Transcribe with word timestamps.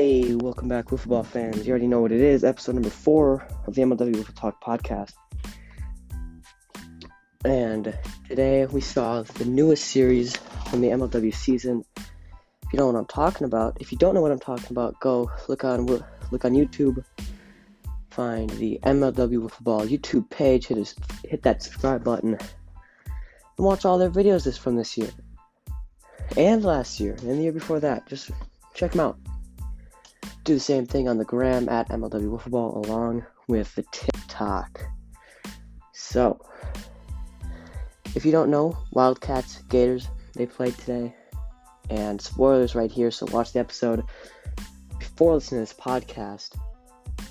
Hey, 0.00 0.34
welcome 0.34 0.66
back, 0.66 0.88
football 0.88 1.24
fans. 1.24 1.66
You 1.66 1.72
already 1.72 1.86
know 1.86 2.00
what 2.00 2.10
it 2.10 2.22
is. 2.22 2.42
Episode 2.42 2.74
number 2.74 2.88
four 2.88 3.46
of 3.66 3.74
the 3.74 3.82
MLW 3.82 4.14
Wiffle 4.14 4.34
Talk 4.34 4.64
podcast. 4.64 5.12
And 7.44 7.94
today 8.26 8.64
we 8.64 8.80
saw 8.80 9.20
the 9.20 9.44
newest 9.44 9.84
series 9.84 10.36
from 10.70 10.80
the 10.80 10.88
MLW 10.88 11.34
season. 11.34 11.84
If 11.98 12.72
you 12.72 12.78
know 12.78 12.86
what 12.86 12.96
I'm 12.96 13.04
talking 13.04 13.44
about, 13.44 13.76
if 13.78 13.92
you 13.92 13.98
don't 13.98 14.14
know 14.14 14.22
what 14.22 14.32
I'm 14.32 14.38
talking 14.38 14.68
about, 14.70 14.98
go 15.00 15.30
look 15.48 15.64
on 15.64 15.84
look 15.84 16.46
on 16.46 16.54
YouTube, 16.54 17.04
find 18.08 18.48
the 18.48 18.80
MLW 18.82 19.50
Wiffle 19.50 19.60
Ball 19.60 19.86
YouTube 19.86 20.30
page, 20.30 20.68
hit 20.68 20.78
his, 20.78 20.94
hit 21.26 21.42
that 21.42 21.62
subscribe 21.62 22.02
button, 22.02 22.38
and 22.38 22.46
watch 23.58 23.84
all 23.84 23.98
their 23.98 24.08
videos 24.08 24.44
this 24.44 24.56
from 24.56 24.76
this 24.76 24.96
year 24.96 25.10
and 26.38 26.64
last 26.64 27.00
year 27.00 27.12
and 27.20 27.38
the 27.38 27.42
year 27.42 27.52
before 27.52 27.80
that. 27.80 28.06
Just 28.06 28.30
check 28.72 28.92
them 28.92 29.00
out. 29.00 29.18
Do 30.50 30.54
the 30.54 30.60
same 30.60 30.84
thing 30.84 31.08
on 31.08 31.16
the 31.16 31.24
gram 31.24 31.68
at 31.68 31.90
MLW 31.90 32.36
Wiffle 32.36 32.50
Ball 32.50 32.84
along 32.84 33.24
with 33.46 33.72
the 33.76 33.84
TikTok. 33.92 34.80
So, 35.92 36.44
if 38.16 38.26
you 38.26 38.32
don't 38.32 38.50
know, 38.50 38.76
Wildcats, 38.90 39.62
Gators, 39.68 40.08
they 40.34 40.46
played 40.46 40.76
today. 40.76 41.14
And 41.88 42.20
spoilers 42.20 42.74
right 42.74 42.90
here, 42.90 43.12
so 43.12 43.26
watch 43.30 43.52
the 43.52 43.60
episode 43.60 44.02
before 44.98 45.34
listening 45.34 45.64
to 45.64 45.70
this 45.72 45.80
podcast. 45.80 46.58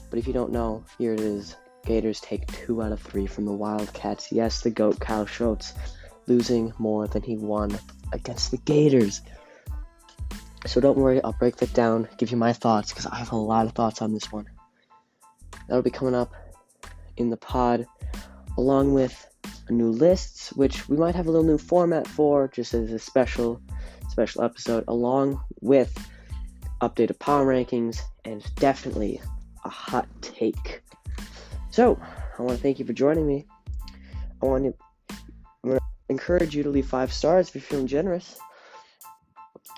But 0.09 0.17
if 0.17 0.25
you 0.25 0.31
don't 0.31 0.53
know, 0.53 0.85
here 0.97 1.13
it 1.13 1.19
is. 1.19 1.57
Gators 1.85 2.21
take 2.21 2.47
two 2.47 2.81
out 2.81 2.93
of 2.93 3.01
three 3.01 3.27
from 3.27 3.43
the 3.43 3.51
Wildcats. 3.51 4.31
Yes, 4.31 4.61
the 4.61 4.69
GOAT, 4.69 4.97
Kyle 5.01 5.25
Schultz, 5.25 5.73
losing 6.27 6.71
more 6.77 7.05
than 7.05 7.23
he 7.23 7.35
won 7.35 7.77
against 8.13 8.51
the 8.51 8.57
Gators. 8.59 9.21
So 10.65 10.81
don't 10.81 10.97
worry, 10.97 11.23
I'll 11.23 11.33
break 11.33 11.55
that 11.57 11.73
down, 11.73 12.07
give 12.17 12.31
you 12.31 12.37
my 12.37 12.53
thoughts, 12.53 12.91
because 12.91 13.05
I 13.05 13.15
have 13.15 13.31
a 13.31 13.37
lot 13.37 13.65
of 13.65 13.71
thoughts 13.71 14.01
on 14.01 14.13
this 14.13 14.31
one. 14.31 14.45
That'll 15.67 15.81
be 15.81 15.89
coming 15.89 16.15
up 16.15 16.33
in 17.17 17.29
the 17.29 17.37
pod, 17.37 17.85
along 18.57 18.93
with 18.93 19.25
new 19.69 19.89
lists, 19.89 20.51
which 20.53 20.89
we 20.89 20.97
might 20.97 21.15
have 21.15 21.27
a 21.27 21.31
little 21.31 21.45
new 21.45 21.57
format 21.57 22.07
for, 22.07 22.49
just 22.49 22.73
as 22.73 22.91
a 22.91 22.99
special, 22.99 23.61
special 24.09 24.43
episode, 24.43 24.83
along 24.87 25.41
with 25.61 25.95
updated 26.81 27.19
power 27.19 27.45
rankings 27.45 27.99
and 28.25 28.43
definitely 28.55 29.21
a 29.63 29.69
hot 29.69 30.07
take. 30.21 30.81
So, 31.71 31.99
I 32.37 32.41
want 32.41 32.57
to 32.57 32.61
thank 32.61 32.79
you 32.79 32.85
for 32.85 32.93
joining 32.93 33.27
me. 33.27 33.45
I 34.41 34.45
want 34.45 34.65
to, 34.65 34.73
I'm 35.63 35.69
going 35.69 35.79
to 35.79 35.85
encourage 36.09 36.55
you 36.55 36.63
to 36.63 36.69
leave 36.69 36.87
five 36.87 37.13
stars 37.13 37.49
if 37.49 37.55
you're 37.55 37.61
feeling 37.61 37.87
generous 37.87 38.37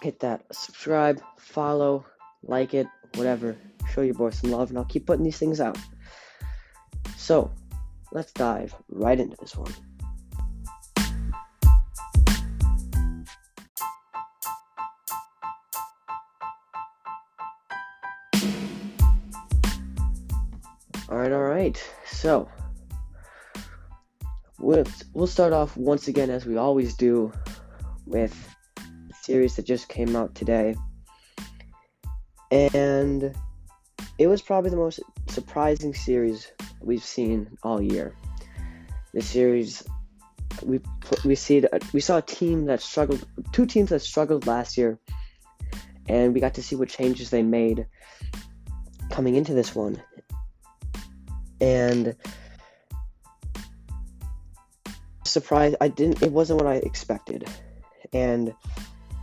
hit 0.02 0.20
that 0.22 0.44
subscribe, 0.52 1.22
follow, 1.38 2.06
like 2.44 2.74
it, 2.74 2.88
whatever. 3.16 3.56
Show 3.94 4.02
your 4.02 4.16
boy 4.16 4.32
some 4.32 4.52
love, 4.52 4.70
and 4.70 4.78
I'll 4.78 4.86
keep 4.86 5.06
putting 5.06 5.24
these 5.24 5.38
things 5.38 5.62
out. 5.62 5.78
So, 7.18 7.52
let's 8.12 8.32
dive 8.32 8.76
right 8.90 9.20
into 9.20 9.38
this 9.40 9.56
one. 9.56 9.72
All 21.10 21.18
right, 21.18 21.32
all 21.32 21.44
right. 21.44 21.92
So, 22.08 22.50
we'll, 24.58 24.86
we'll 25.14 25.28
start 25.28 25.54
off 25.54 25.76
once 25.78 26.08
again, 26.08 26.30
as 26.30 26.46
we 26.46 26.58
always 26.58 26.96
do, 26.96 27.32
with 28.08 28.34
series 29.22 29.55
that 29.55 29.66
just 29.66 29.88
came 29.88 30.16
out 30.16 30.36
today. 30.36 30.75
And 32.52 33.33
it 34.17 34.27
was 34.27 34.42
probably 34.42 34.70
the 34.70 34.77
most 34.77 34.99
surprising 35.27 35.93
series 35.93 36.52
we've 36.82 37.04
seen 37.04 37.58
all 37.64 37.81
year. 37.81 38.15
The 39.14 39.21
series, 39.21 39.83
we 40.64 40.80
we 41.26 41.36
see 41.36 41.64
we 41.93 42.02
saw 42.02 42.17
a 42.17 42.21
team 42.21 42.65
that 42.65 42.81
struggled, 42.81 43.26
two 43.52 43.65
teams 43.65 43.89
that 43.89 44.02
struggled 44.02 44.48
last 44.48 44.77
year, 44.77 44.99
and 46.08 46.33
we 46.33 46.39
got 46.39 46.55
to 46.55 46.64
see 46.64 46.76
what 46.76 46.89
changes 46.89 47.30
they 47.30 47.43
made 47.43 47.87
coming 49.10 49.36
into 49.36 49.54
this 49.54 49.76
one. 49.76 50.02
And 51.60 52.15
surprised, 55.26 55.76
I 55.80 55.87
didn't. 55.87 56.21
It 56.21 56.31
wasn't 56.31 56.61
what 56.61 56.67
I 56.67 56.76
expected, 56.76 57.48
and 58.14 58.54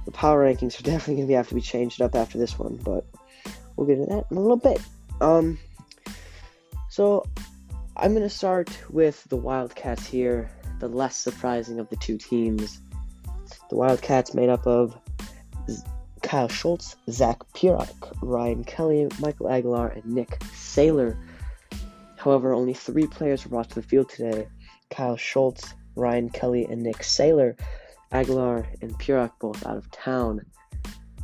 the 0.08 0.12
power 0.12 0.42
rankings 0.42 0.80
are 0.80 0.82
definitely 0.90 1.16
going 1.16 1.28
to 1.28 1.34
have 1.34 1.48
to 1.48 1.54
be 1.54 1.60
changed 1.60 2.00
up 2.00 2.14
after 2.14 2.38
this 2.38 2.58
one, 2.58 2.76
but 2.82 3.04
we'll 3.76 3.86
get 3.86 3.98
into 3.98 4.14
that 4.14 4.24
in 4.30 4.38
a 4.38 4.40
little 4.40 4.56
bit. 4.56 4.80
Um, 5.20 5.58
so 6.88 7.26
I'm 7.94 8.12
going 8.12 8.22
to 8.22 8.34
start 8.34 8.70
with 8.88 9.22
the 9.24 9.36
Wildcats 9.36 10.06
here, 10.06 10.50
the 10.80 10.88
less 10.88 11.14
surprising 11.14 11.78
of 11.78 11.90
the 11.90 11.96
two 11.96 12.16
teams. 12.16 12.80
The 13.68 13.76
Wildcats 13.76 14.32
made 14.32 14.48
up 14.48 14.66
of 14.66 14.98
Kyle 16.22 16.48
Schultz, 16.48 16.96
Zach 17.10 17.40
Pierock, 17.52 18.16
Ryan 18.22 18.64
Kelly, 18.64 19.08
Michael 19.20 19.50
Aguilar, 19.50 19.88
and 19.88 20.06
Nick 20.06 20.38
Saylor. 20.54 21.18
However, 22.16 22.54
only 22.54 22.72
three 22.72 23.06
players 23.06 23.44
were 23.44 23.50
brought 23.50 23.68
to 23.68 23.74
the 23.74 23.82
field 23.82 24.08
today 24.08 24.48
Kyle 24.88 25.18
Schultz, 25.18 25.74
Ryan 25.96 26.30
Kelly, 26.30 26.64
and 26.64 26.82
Nick 26.82 27.00
Saylor 27.00 27.58
Aguilar 28.12 28.66
and 28.80 28.98
Pierock 28.98 29.32
both 29.40 29.66
out 29.66 29.76
of 29.76 29.90
town. 29.90 30.40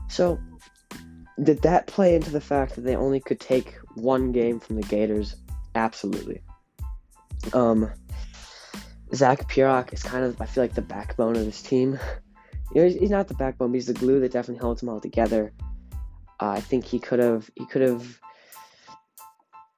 So, 0.08 0.38
did 1.42 1.62
that 1.62 1.86
play 1.86 2.14
into 2.14 2.30
the 2.30 2.40
fact 2.40 2.74
that 2.74 2.82
they 2.82 2.96
only 2.96 3.20
could 3.20 3.40
take 3.40 3.74
one 3.94 4.32
game 4.32 4.60
from 4.60 4.76
the 4.76 4.82
Gators? 4.82 5.36
Absolutely. 5.74 6.42
Um, 7.52 7.90
Zach 9.14 9.48
Pierock 9.48 9.92
is 9.92 10.02
kind 10.02 10.24
of, 10.24 10.40
I 10.40 10.46
feel 10.46 10.64
like, 10.64 10.74
the 10.74 10.82
backbone 10.82 11.36
of 11.36 11.44
this 11.44 11.62
team. 11.62 11.98
You 12.74 12.82
know, 12.82 12.88
he's 12.88 13.10
not 13.10 13.28
the 13.28 13.34
backbone, 13.34 13.70
but 13.70 13.76
he's 13.76 13.86
the 13.86 13.94
glue 13.94 14.20
that 14.20 14.32
definitely 14.32 14.60
holds 14.60 14.80
them 14.80 14.88
all 14.88 15.00
together. 15.00 15.52
Uh, 16.40 16.50
I 16.50 16.60
think 16.60 16.84
he 16.84 16.98
could 16.98 17.18
have, 17.18 17.50
he 17.54 17.66
could 17.66 17.82
have, 17.82 18.20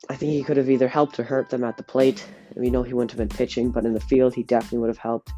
I 0.08 0.16
think 0.16 0.32
he 0.32 0.42
could 0.42 0.56
have 0.56 0.70
either 0.70 0.88
helped 0.88 1.18
or 1.18 1.24
hurt 1.24 1.50
them 1.50 1.64
at 1.64 1.76
the 1.76 1.82
plate. 1.82 2.26
We 2.54 2.70
know 2.70 2.82
he 2.82 2.94
wouldn't 2.94 3.10
have 3.10 3.18
been 3.18 3.36
pitching, 3.36 3.70
but 3.70 3.84
in 3.84 3.92
the 3.92 4.00
field, 4.00 4.34
he 4.34 4.42
definitely 4.42 4.78
would 4.78 4.88
have 4.88 4.98
helped. 4.98 5.30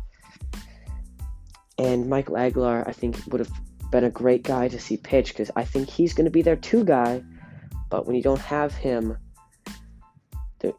And 1.79 2.09
Michael 2.09 2.37
Aguilar, 2.37 2.87
I 2.87 2.93
think, 2.93 3.17
would 3.29 3.41
have 3.41 3.53
been 3.91 4.05
a 4.05 4.11
great 4.11 4.43
guy 4.43 4.69
to 4.69 4.79
see 4.79 4.97
pitch 4.97 5.29
because 5.29 5.51
I 5.57 5.65
think 5.65 5.89
he's 5.89 6.15
going 6.15 6.25
to 6.25 6.31
be 6.31 6.43
their 6.43 6.57
two 6.57 6.85
guy. 6.85 7.23
But 7.91 8.07
when 8.07 8.17
you 8.17 8.23
don't 8.23 8.41
have 8.41 8.75
him, 8.75 9.17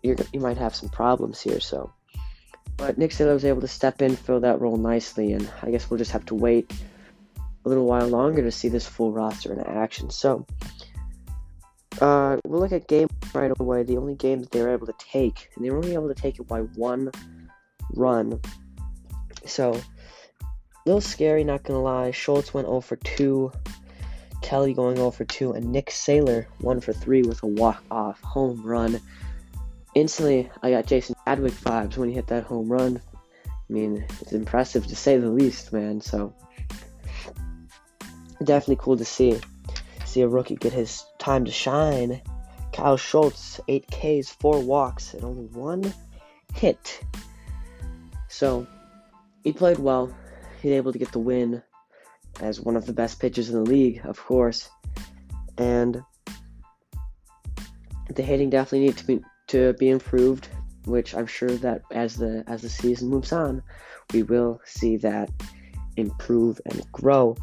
you 0.03 0.15
might 0.35 0.57
have 0.57 0.75
some 0.75 0.89
problems 0.89 1.41
here. 1.41 1.59
So, 1.59 1.91
but 2.77 2.97
Nick 2.97 3.11
Saylor 3.11 3.33
was 3.33 3.45
able 3.45 3.61
to 3.61 3.67
step 3.67 4.01
in, 4.01 4.15
fill 4.15 4.41
that 4.41 4.61
role 4.61 4.77
nicely, 4.77 5.33
and 5.33 5.49
I 5.63 5.71
guess 5.71 5.89
we'll 5.89 5.97
just 5.97 6.11
have 6.11 6.25
to 6.27 6.35
wait 6.35 6.71
a 7.65 7.69
little 7.69 7.85
while 7.85 8.07
longer 8.07 8.41
to 8.41 8.51
see 8.51 8.69
this 8.69 8.87
full 8.87 9.11
roster 9.11 9.51
in 9.53 9.59
action. 9.59 10.09
So, 10.09 10.45
uh, 11.99 12.37
we'll 12.45 12.61
look 12.61 12.71
at 12.71 12.87
game 12.87 13.09
right 13.33 13.51
away. 13.59 13.83
The 13.83 13.97
only 13.97 14.15
game 14.15 14.39
that 14.41 14.51
they 14.51 14.61
were 14.61 14.69
able 14.69 14.87
to 14.87 14.95
take, 14.97 15.49
and 15.55 15.65
they 15.65 15.71
were 15.71 15.77
only 15.77 15.93
able 15.93 16.07
to 16.07 16.13
take 16.13 16.39
it 16.39 16.47
by 16.47 16.61
one 16.61 17.11
run. 17.93 18.39
So, 19.45 19.79
little 20.89 21.01
scary, 21.01 21.43
not 21.43 21.63
gonna 21.63 21.81
lie. 21.81 22.09
Schultz 22.09 22.51
went 22.51 22.65
0 22.65 22.81
for 22.81 22.95
2. 22.95 23.51
Kelly 24.41 24.73
going 24.73 24.95
0 24.95 25.11
for 25.11 25.23
2. 25.23 25.51
And 25.51 25.71
Nick 25.71 25.91
Saylor 25.91 26.47
1 26.61 26.81
for 26.81 26.93
3 26.93 27.21
with 27.21 27.43
a 27.43 27.47
walk-off 27.47 28.19
home 28.21 28.63
run. 28.63 28.99
Instantly, 29.93 30.49
I 30.63 30.71
got 30.71 30.87
Jason 30.87 31.15
Chadwick 31.25 31.53
vibes 31.53 31.95
when 31.95 32.09
he 32.09 32.15
hit 32.15 32.27
that 32.27 32.43
home 32.43 32.71
run. 32.71 32.99
I 33.45 33.71
mean, 33.71 34.03
it's 34.19 34.31
impressive 34.31 34.87
to 34.87 34.95
say 34.95 35.17
the 35.17 35.29
least, 35.29 35.71
man. 35.71 36.01
So, 36.01 36.33
definitely 38.43 38.77
cool 38.77 38.97
to 38.97 39.05
see. 39.05 39.39
See 40.05 40.21
a 40.21 40.27
rookie 40.27 40.55
get 40.55 40.73
his 40.73 41.05
time 41.19 41.45
to 41.45 41.51
shine. 41.51 42.19
Kyle 42.73 42.97
Schultz, 42.97 43.59
8 43.67 43.85
Ks, 43.91 44.29
4 44.29 44.61
walks, 44.61 45.13
and 45.13 45.23
only 45.23 45.45
one 45.45 45.93
hit. 46.55 47.03
So, 48.27 48.65
he 49.43 49.53
played 49.53 49.77
well 49.77 50.11
he's 50.61 50.73
able 50.73 50.91
to 50.91 50.99
get 50.99 51.11
the 51.11 51.19
win 51.19 51.61
as 52.41 52.59
one 52.59 52.75
of 52.75 52.85
the 52.85 52.93
best 52.93 53.19
pitchers 53.19 53.49
in 53.49 53.55
the 53.55 53.69
league, 53.69 54.01
of 54.05 54.19
course. 54.19 54.69
And 55.57 56.03
the 58.13 58.23
hitting 58.23 58.49
definitely 58.49 58.87
needs 58.87 59.01
to 59.01 59.07
be 59.07 59.21
to 59.47 59.73
be 59.73 59.89
improved, 59.89 60.47
which 60.85 61.15
I'm 61.15 61.27
sure 61.27 61.49
that 61.49 61.81
as 61.91 62.15
the 62.15 62.43
as 62.47 62.61
the 62.61 62.69
season 62.69 63.09
moves 63.09 63.31
on, 63.31 63.61
we 64.13 64.23
will 64.23 64.61
see 64.65 64.97
that 64.97 65.29
improve 65.97 66.61
and 66.65 66.91
grow. 66.91 67.35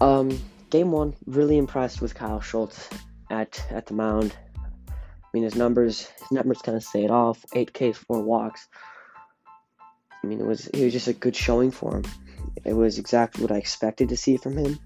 Um, 0.00 0.38
game 0.70 0.90
one, 0.90 1.14
really 1.26 1.58
impressed 1.58 2.00
with 2.00 2.14
Kyle 2.14 2.40
Schultz 2.40 2.88
at 3.30 3.64
at 3.70 3.86
the 3.86 3.94
mound. 3.94 4.34
I 4.58 5.28
mean, 5.32 5.44
his 5.44 5.56
numbers 5.56 6.06
his 6.06 6.30
numbers 6.30 6.62
kind 6.62 6.76
of 6.76 6.82
say 6.82 7.04
it 7.04 7.10
all: 7.10 7.36
eight 7.54 7.72
Ks, 7.72 7.98
four 7.98 8.22
walks. 8.22 8.68
I 10.22 10.26
mean, 10.26 10.40
it 10.40 10.46
was 10.46 10.66
it 10.68 10.84
was 10.84 10.92
just 10.92 11.08
a 11.08 11.12
good 11.12 11.36
showing 11.36 11.70
for 11.70 11.96
him. 11.96 12.04
It 12.64 12.74
was 12.74 12.98
exactly 12.98 13.42
what 13.42 13.52
I 13.52 13.56
expected 13.56 14.08
to 14.08 14.16
see 14.16 14.36
from 14.36 14.56
him. 14.56 14.78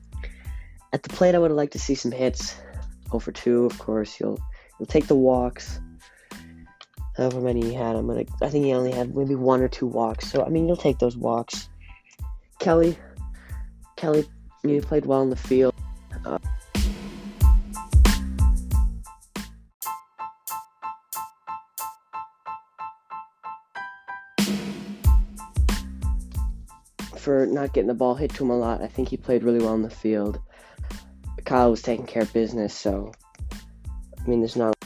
At 0.92 1.02
the 1.02 1.08
plate, 1.08 1.34
I 1.34 1.38
would 1.38 1.50
have 1.50 1.56
liked 1.56 1.72
to 1.72 1.78
see 1.78 1.94
some 1.94 2.12
hits. 2.12 2.54
Over 3.12 3.32
two, 3.32 3.64
of 3.64 3.78
course. 3.78 4.20
You'll 4.20 4.38
you'll 4.78 4.86
take 4.86 5.06
the 5.06 5.14
walks. 5.14 5.80
However 7.16 7.40
many 7.40 7.62
he 7.62 7.74
had, 7.74 7.96
I'm 7.96 8.06
gonna. 8.06 8.24
I 8.40 8.48
think 8.48 8.64
he 8.64 8.72
only 8.72 8.92
had 8.92 9.14
maybe 9.14 9.34
one 9.34 9.60
or 9.60 9.68
two 9.68 9.86
walks. 9.86 10.30
So 10.30 10.44
I 10.44 10.48
mean, 10.48 10.66
you'll 10.66 10.76
take 10.76 10.98
those 10.98 11.16
walks. 11.16 11.68
Kelly, 12.58 12.96
Kelly, 13.96 14.24
you 14.64 14.80
played 14.80 15.06
well 15.06 15.22
in 15.22 15.30
the 15.30 15.36
field. 15.36 15.74
Uh, 16.24 16.38
for 27.22 27.46
not 27.46 27.72
getting 27.72 27.88
the 27.88 27.94
ball 27.94 28.14
hit 28.14 28.34
to 28.34 28.44
him 28.44 28.50
a 28.50 28.58
lot. 28.58 28.82
I 28.82 28.88
think 28.88 29.08
he 29.08 29.16
played 29.16 29.44
really 29.44 29.60
well 29.60 29.74
in 29.74 29.82
the 29.82 29.90
field. 29.90 30.40
Kyle 31.44 31.70
was 31.70 31.82
taking 31.82 32.06
care 32.06 32.22
of 32.22 32.32
business, 32.32 32.74
so 32.74 33.12
I 33.52 34.28
mean, 34.28 34.40
there's 34.40 34.56
not 34.56 34.76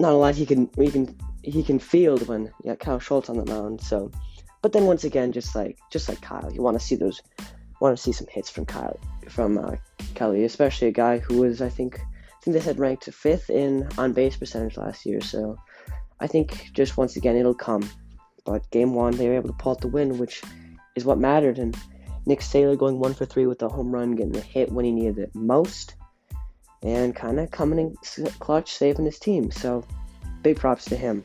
not 0.00 0.12
a 0.12 0.16
lot 0.16 0.34
he 0.34 0.46
can 0.46 0.70
he 0.76 0.90
can 0.90 1.16
he 1.42 1.62
can 1.62 1.78
field 1.78 2.26
when 2.28 2.44
you 2.62 2.70
got 2.70 2.78
Kyle 2.78 2.98
Schultz 2.98 3.28
on 3.28 3.36
the 3.36 3.46
mound. 3.46 3.80
So, 3.80 4.10
but 4.62 4.72
then 4.72 4.86
once 4.86 5.04
again, 5.04 5.32
just 5.32 5.54
like 5.54 5.78
just 5.90 6.08
like 6.08 6.20
Kyle, 6.20 6.52
you 6.52 6.62
want 6.62 6.78
to 6.78 6.84
see 6.84 6.96
those 6.96 7.20
want 7.80 7.96
to 7.96 8.02
see 8.02 8.12
some 8.12 8.26
hits 8.30 8.50
from 8.50 8.66
Kyle 8.66 8.98
from 9.28 9.58
uh, 9.58 9.76
Kelly, 10.14 10.44
especially 10.44 10.88
a 10.88 10.92
guy 10.92 11.18
who 11.18 11.40
was 11.40 11.60
I 11.60 11.68
think 11.68 11.98
I 11.98 12.40
think 12.42 12.56
they 12.56 12.60
said 12.60 12.78
ranked 12.78 13.04
fifth 13.04 13.50
in 13.50 13.88
on 13.98 14.12
base 14.12 14.36
percentage 14.36 14.76
last 14.76 15.06
year. 15.06 15.20
So 15.20 15.56
I 16.20 16.26
think 16.26 16.70
just 16.72 16.96
once 16.96 17.16
again 17.16 17.36
it'll 17.36 17.54
come. 17.54 17.88
But 18.44 18.70
game 18.70 18.94
one, 18.94 19.16
they 19.16 19.28
were 19.28 19.34
able 19.34 19.48
to 19.48 19.56
pull 19.58 19.72
out 19.72 19.80
the 19.80 19.88
win, 19.88 20.18
which 20.18 20.40
is 20.96 21.04
what 21.04 21.18
mattered. 21.18 21.58
And 21.58 21.76
Nick 22.26 22.40
Saylor 22.40 22.76
going 22.76 22.98
one 22.98 23.14
for 23.14 23.24
three 23.24 23.46
with 23.46 23.62
a 23.62 23.68
home 23.68 23.92
run, 23.92 24.16
getting 24.16 24.32
the 24.32 24.40
hit 24.40 24.72
when 24.72 24.84
he 24.84 24.90
needed 24.90 25.18
it 25.18 25.34
most, 25.34 25.94
and 26.82 27.14
kind 27.14 27.38
of 27.38 27.52
coming 27.52 27.78
in 27.78 28.26
clutch, 28.40 28.74
saving 28.74 29.04
his 29.04 29.20
team. 29.20 29.52
So 29.52 29.84
big 30.42 30.56
props 30.56 30.86
to 30.86 30.96
him. 30.96 31.22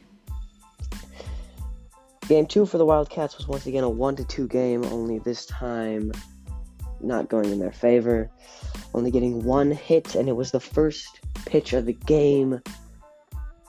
Game 2.27 2.45
two 2.45 2.65
for 2.65 2.77
the 2.77 2.85
Wildcats 2.85 3.37
was 3.37 3.47
once 3.47 3.65
again 3.65 3.83
a 3.83 3.89
one 3.89 4.15
to 4.15 4.23
two 4.23 4.47
game, 4.47 4.85
only 4.85 5.19
this 5.19 5.45
time 5.47 6.11
not 7.03 7.29
going 7.29 7.51
in 7.51 7.59
their 7.59 7.71
favor. 7.71 8.29
Only 8.93 9.11
getting 9.11 9.43
one 9.43 9.71
hit, 9.71 10.15
and 10.15 10.29
it 10.29 10.35
was 10.35 10.51
the 10.51 10.59
first 10.59 11.19
pitch 11.45 11.73
of 11.73 11.85
the 11.85 11.93
game. 11.93 12.61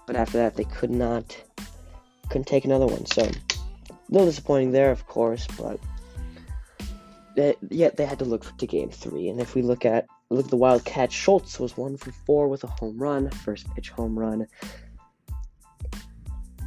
But 0.06 0.16
after 0.16 0.38
that, 0.38 0.56
they 0.56 0.64
could 0.64 0.90
not, 0.90 1.36
couldn't 2.28 2.46
take 2.46 2.64
another 2.64 2.86
one. 2.86 3.06
So, 3.06 3.22
a 3.22 3.92
little 4.10 4.26
disappointing 4.26 4.72
there, 4.72 4.90
of 4.90 5.06
course, 5.06 5.46
but 5.58 5.78
yet 7.36 7.96
they 7.96 8.06
had 8.06 8.18
to 8.18 8.24
look 8.24 8.56
to 8.58 8.66
game 8.66 8.90
three. 8.90 9.28
And 9.28 9.40
if 9.40 9.54
we 9.54 9.62
look 9.62 9.84
at 9.84 10.06
look 10.30 10.48
the 10.48 10.56
Wildcat, 10.56 11.12
Schultz 11.12 11.58
was 11.58 11.76
one 11.76 11.96
for 11.96 12.12
four 12.12 12.48
with 12.48 12.64
a 12.64 12.68
home 12.68 12.98
run, 12.98 13.30
first 13.30 13.72
pitch 13.74 13.90
home 13.90 14.18
run. 14.18 14.46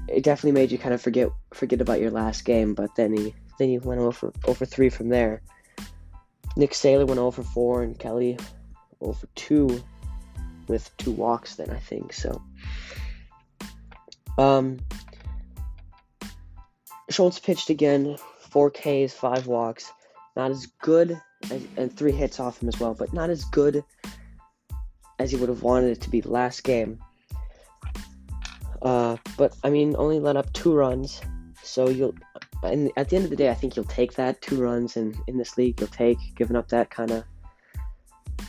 It 0.07 0.23
definitely 0.23 0.59
made 0.59 0.71
you 0.71 0.77
kind 0.77 0.93
of 0.93 1.01
forget 1.01 1.29
forget 1.53 1.81
about 1.81 1.99
your 1.99 2.11
last 2.11 2.45
game, 2.45 2.73
but 2.73 2.95
then 2.95 3.15
he 3.15 3.33
then 3.57 3.69
he 3.69 3.79
went 3.79 4.01
over 4.01 4.31
over 4.45 4.65
three 4.65 4.89
from 4.89 5.09
there. 5.09 5.41
Nick 6.57 6.71
Saylor 6.71 7.07
went 7.07 7.19
over 7.19 7.43
four, 7.43 7.81
and 7.83 7.97
Kelly 7.97 8.37
over 9.01 9.27
two 9.35 9.83
with 10.67 10.95
two 10.97 11.11
walks. 11.11 11.55
Then 11.55 11.69
I 11.69 11.79
think 11.79 12.13
so. 12.13 12.41
Um, 14.37 14.79
Schultz 17.09 17.39
pitched 17.39 17.69
again, 17.69 18.17
four 18.39 18.69
Ks, 18.69 19.13
five 19.13 19.47
walks. 19.47 19.91
Not 20.35 20.51
as 20.51 20.65
good, 20.81 21.19
as, 21.49 21.65
and 21.77 21.95
three 21.95 22.11
hits 22.11 22.39
off 22.39 22.61
him 22.61 22.67
as 22.67 22.79
well, 22.79 22.93
but 22.93 23.13
not 23.13 23.29
as 23.29 23.45
good 23.45 23.83
as 25.19 25.31
he 25.31 25.37
would 25.37 25.49
have 25.49 25.63
wanted 25.63 25.91
it 25.91 26.01
to 26.01 26.09
be 26.09 26.21
last 26.21 26.63
game. 26.63 26.99
Uh, 28.81 29.17
but 29.37 29.55
I 29.63 29.69
mean, 29.69 29.95
only 29.97 30.19
let 30.19 30.37
up 30.37 30.51
two 30.53 30.73
runs, 30.73 31.21
so 31.63 31.89
you'll. 31.89 32.15
And 32.63 32.91
at 32.97 33.09
the 33.09 33.15
end 33.15 33.25
of 33.25 33.31
the 33.31 33.35
day, 33.35 33.49
I 33.49 33.53
think 33.53 33.75
you'll 33.75 33.85
take 33.85 34.13
that 34.13 34.41
two 34.41 34.61
runs, 34.61 34.97
and 34.97 35.15
in 35.27 35.37
this 35.37 35.57
league, 35.57 35.79
you'll 35.79 35.89
take 35.89 36.17
giving 36.35 36.55
up 36.55 36.69
that 36.69 36.89
kind 36.89 37.11
of 37.11 37.23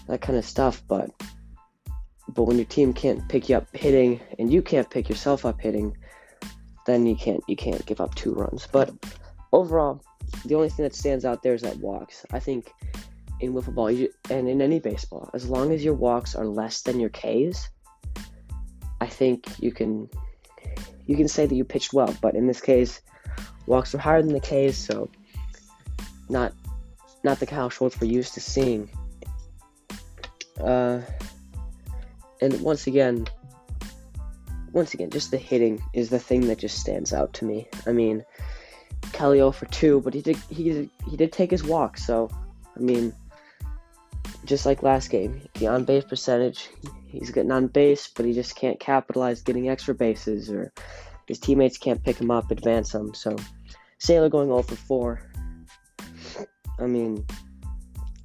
that 0.09 0.21
kind 0.21 0.39
of 0.39 0.45
stuff. 0.45 0.83
But 0.89 1.11
but 2.29 2.45
when 2.45 2.57
your 2.57 2.67
team 2.67 2.93
can't 2.93 3.27
pick 3.29 3.49
you 3.49 3.57
up 3.57 3.67
hitting, 3.75 4.21
and 4.39 4.53
you 4.53 4.61
can't 4.61 4.91
pick 4.91 5.09
yourself 5.09 5.47
up 5.47 5.61
hitting, 5.61 5.97
then 6.87 7.07
you 7.07 7.17
can't 7.17 7.43
you 7.49 7.57
can't 7.57 7.87
give 7.87 8.01
up 8.01 8.15
two 8.15 8.35
runs. 8.35 8.67
But 8.71 8.91
overall, 9.57 10.03
the 10.45 10.55
only 10.55 10.69
thing 10.69 10.85
that 10.85 10.95
stands 10.95 11.25
out 11.25 11.43
there 11.43 11.55
is 11.55 11.63
that 11.63 11.79
walks. 11.79 12.25
I 12.33 12.39
think 12.39 12.73
in 13.41 13.53
wiffle 13.53 13.75
ball 13.75 13.91
you, 13.91 14.11
and 14.31 14.49
in 14.49 14.61
any 14.61 14.81
baseball, 14.81 15.31
as 15.35 15.49
long 15.49 15.73
as 15.73 15.85
your 15.85 15.95
walks 15.95 16.35
are 16.35 16.47
less 16.47 16.83
than 16.83 17.01
your 17.01 17.11
Ks, 17.11 17.69
I 19.01 19.07
think 19.07 19.47
you 19.59 19.73
can 19.73 20.09
you 21.07 21.17
can 21.17 21.29
say 21.29 21.47
that 21.47 21.55
you 21.55 21.65
pitched 21.65 21.93
well. 21.93 22.15
But 22.21 22.35
in 22.35 22.47
this 22.47 22.61
case, 22.61 23.01
walks 23.67 23.93
were 23.93 23.99
higher 23.99 24.23
than 24.23 24.33
the 24.33 24.41
Ks, 24.41 24.77
so 24.77 25.11
not 26.29 26.53
not 27.25 27.41
the 27.41 27.47
Kyle 27.47 27.71
Schultz 27.71 28.01
we're 28.01 28.11
used 28.11 28.35
to 28.35 28.41
seeing. 28.41 28.91
Uh, 30.61 31.01
and 32.41 32.61
once 32.63 32.87
again, 32.87 33.27
once 34.73 34.95
again, 34.95 35.11
just 35.11 35.31
the 35.31 35.39
hitting 35.39 35.83
is 35.93 36.11
the 36.11 36.19
thing 36.19 36.49
that 36.49 36.59
just 36.59 36.79
stands 36.79 37.13
out 37.13 37.33
to 37.35 37.45
me. 37.45 37.69
I 37.87 37.93
mean, 37.93 38.25
Kelly 39.17 39.41
for 39.53 39.67
two, 39.67 40.01
but 40.03 40.13
he 40.13 40.21
did 40.21 40.37
he 40.51 40.65
did, 40.65 40.91
he 41.09 41.17
did 41.17 41.33
take 41.33 41.51
his 41.51 41.65
walk. 41.65 41.97
So 41.97 42.31
I 42.77 42.81
mean, 42.81 43.15
just 44.45 44.67
like 44.67 44.83
last 44.83 45.09
game, 45.09 45.41
the 45.55 45.69
on 45.69 45.85
base 45.85 46.05
percentage, 46.05 46.69
he's 47.07 47.31
getting 47.31 47.51
on 47.51 47.69
base, 47.69 48.09
but 48.09 48.27
he 48.27 48.35
just 48.35 48.57
can't 48.57 48.79
capitalize 48.79 49.41
getting 49.41 49.71
extra 49.71 49.95
bases, 49.95 50.51
or 50.51 50.71
his 51.27 51.39
teammates 51.39 51.79
can't 51.79 52.05
pick 52.05 52.21
him 52.21 52.31
up, 52.31 52.51
advance 52.51 52.95
him. 52.95 53.15
So 53.15 53.37
Saylor 53.99 54.31
going 54.31 54.49
0 54.49 54.63
for 54.63 54.77
4. 54.77 55.21
I 56.79 56.87
mean, 56.87 57.25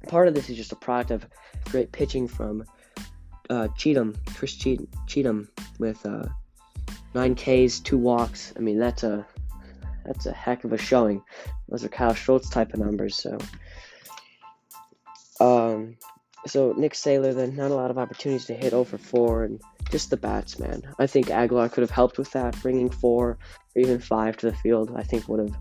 part 0.08 0.28
of 0.28 0.34
this 0.34 0.50
is 0.50 0.58
just 0.58 0.72
a 0.72 0.76
product 0.76 1.10
of 1.10 1.26
great 1.70 1.90
pitching 1.90 2.28
from 2.28 2.64
uh, 3.48 3.68
Cheatham, 3.78 4.14
Chris 4.34 4.54
Cheatham, 4.54 5.48
with 5.78 6.04
uh, 6.04 6.26
nine 7.14 7.34
Ks, 7.34 7.80
two 7.80 7.96
walks. 7.96 8.52
I 8.56 8.60
mean, 8.60 8.78
that's 8.78 9.04
a 9.04 9.26
that's 10.04 10.26
a 10.26 10.32
heck 10.32 10.64
of 10.64 10.72
a 10.72 10.78
showing. 10.78 11.22
Those 11.68 11.84
are 11.84 11.88
Kyle 11.88 12.14
Schultz 12.14 12.48
type 12.48 12.74
of 12.74 12.80
numbers. 12.80 13.16
So, 13.16 13.38
um, 15.40 15.96
so 16.46 16.74
Nick 16.76 16.94
Saylor 16.94 17.34
then 17.34 17.56
not 17.56 17.70
a 17.70 17.74
lot 17.74 17.90
of 17.90 17.98
opportunities 17.98 18.46
to 18.46 18.54
hit 18.54 18.72
over 18.72 18.98
4 18.98 19.44
and 19.44 19.60
just 19.90 20.10
the 20.10 20.16
bats, 20.16 20.58
man. 20.58 20.82
I 20.98 21.06
think 21.06 21.30
Aguilar 21.30 21.68
could 21.68 21.82
have 21.82 21.90
helped 21.90 22.18
with 22.18 22.32
that, 22.32 22.60
bringing 22.62 22.90
four 22.90 23.38
or 23.76 23.80
even 23.80 23.98
five 23.98 24.36
to 24.38 24.50
the 24.50 24.56
field. 24.56 24.92
I 24.96 25.02
think 25.02 25.28
would 25.28 25.40
have 25.40 25.56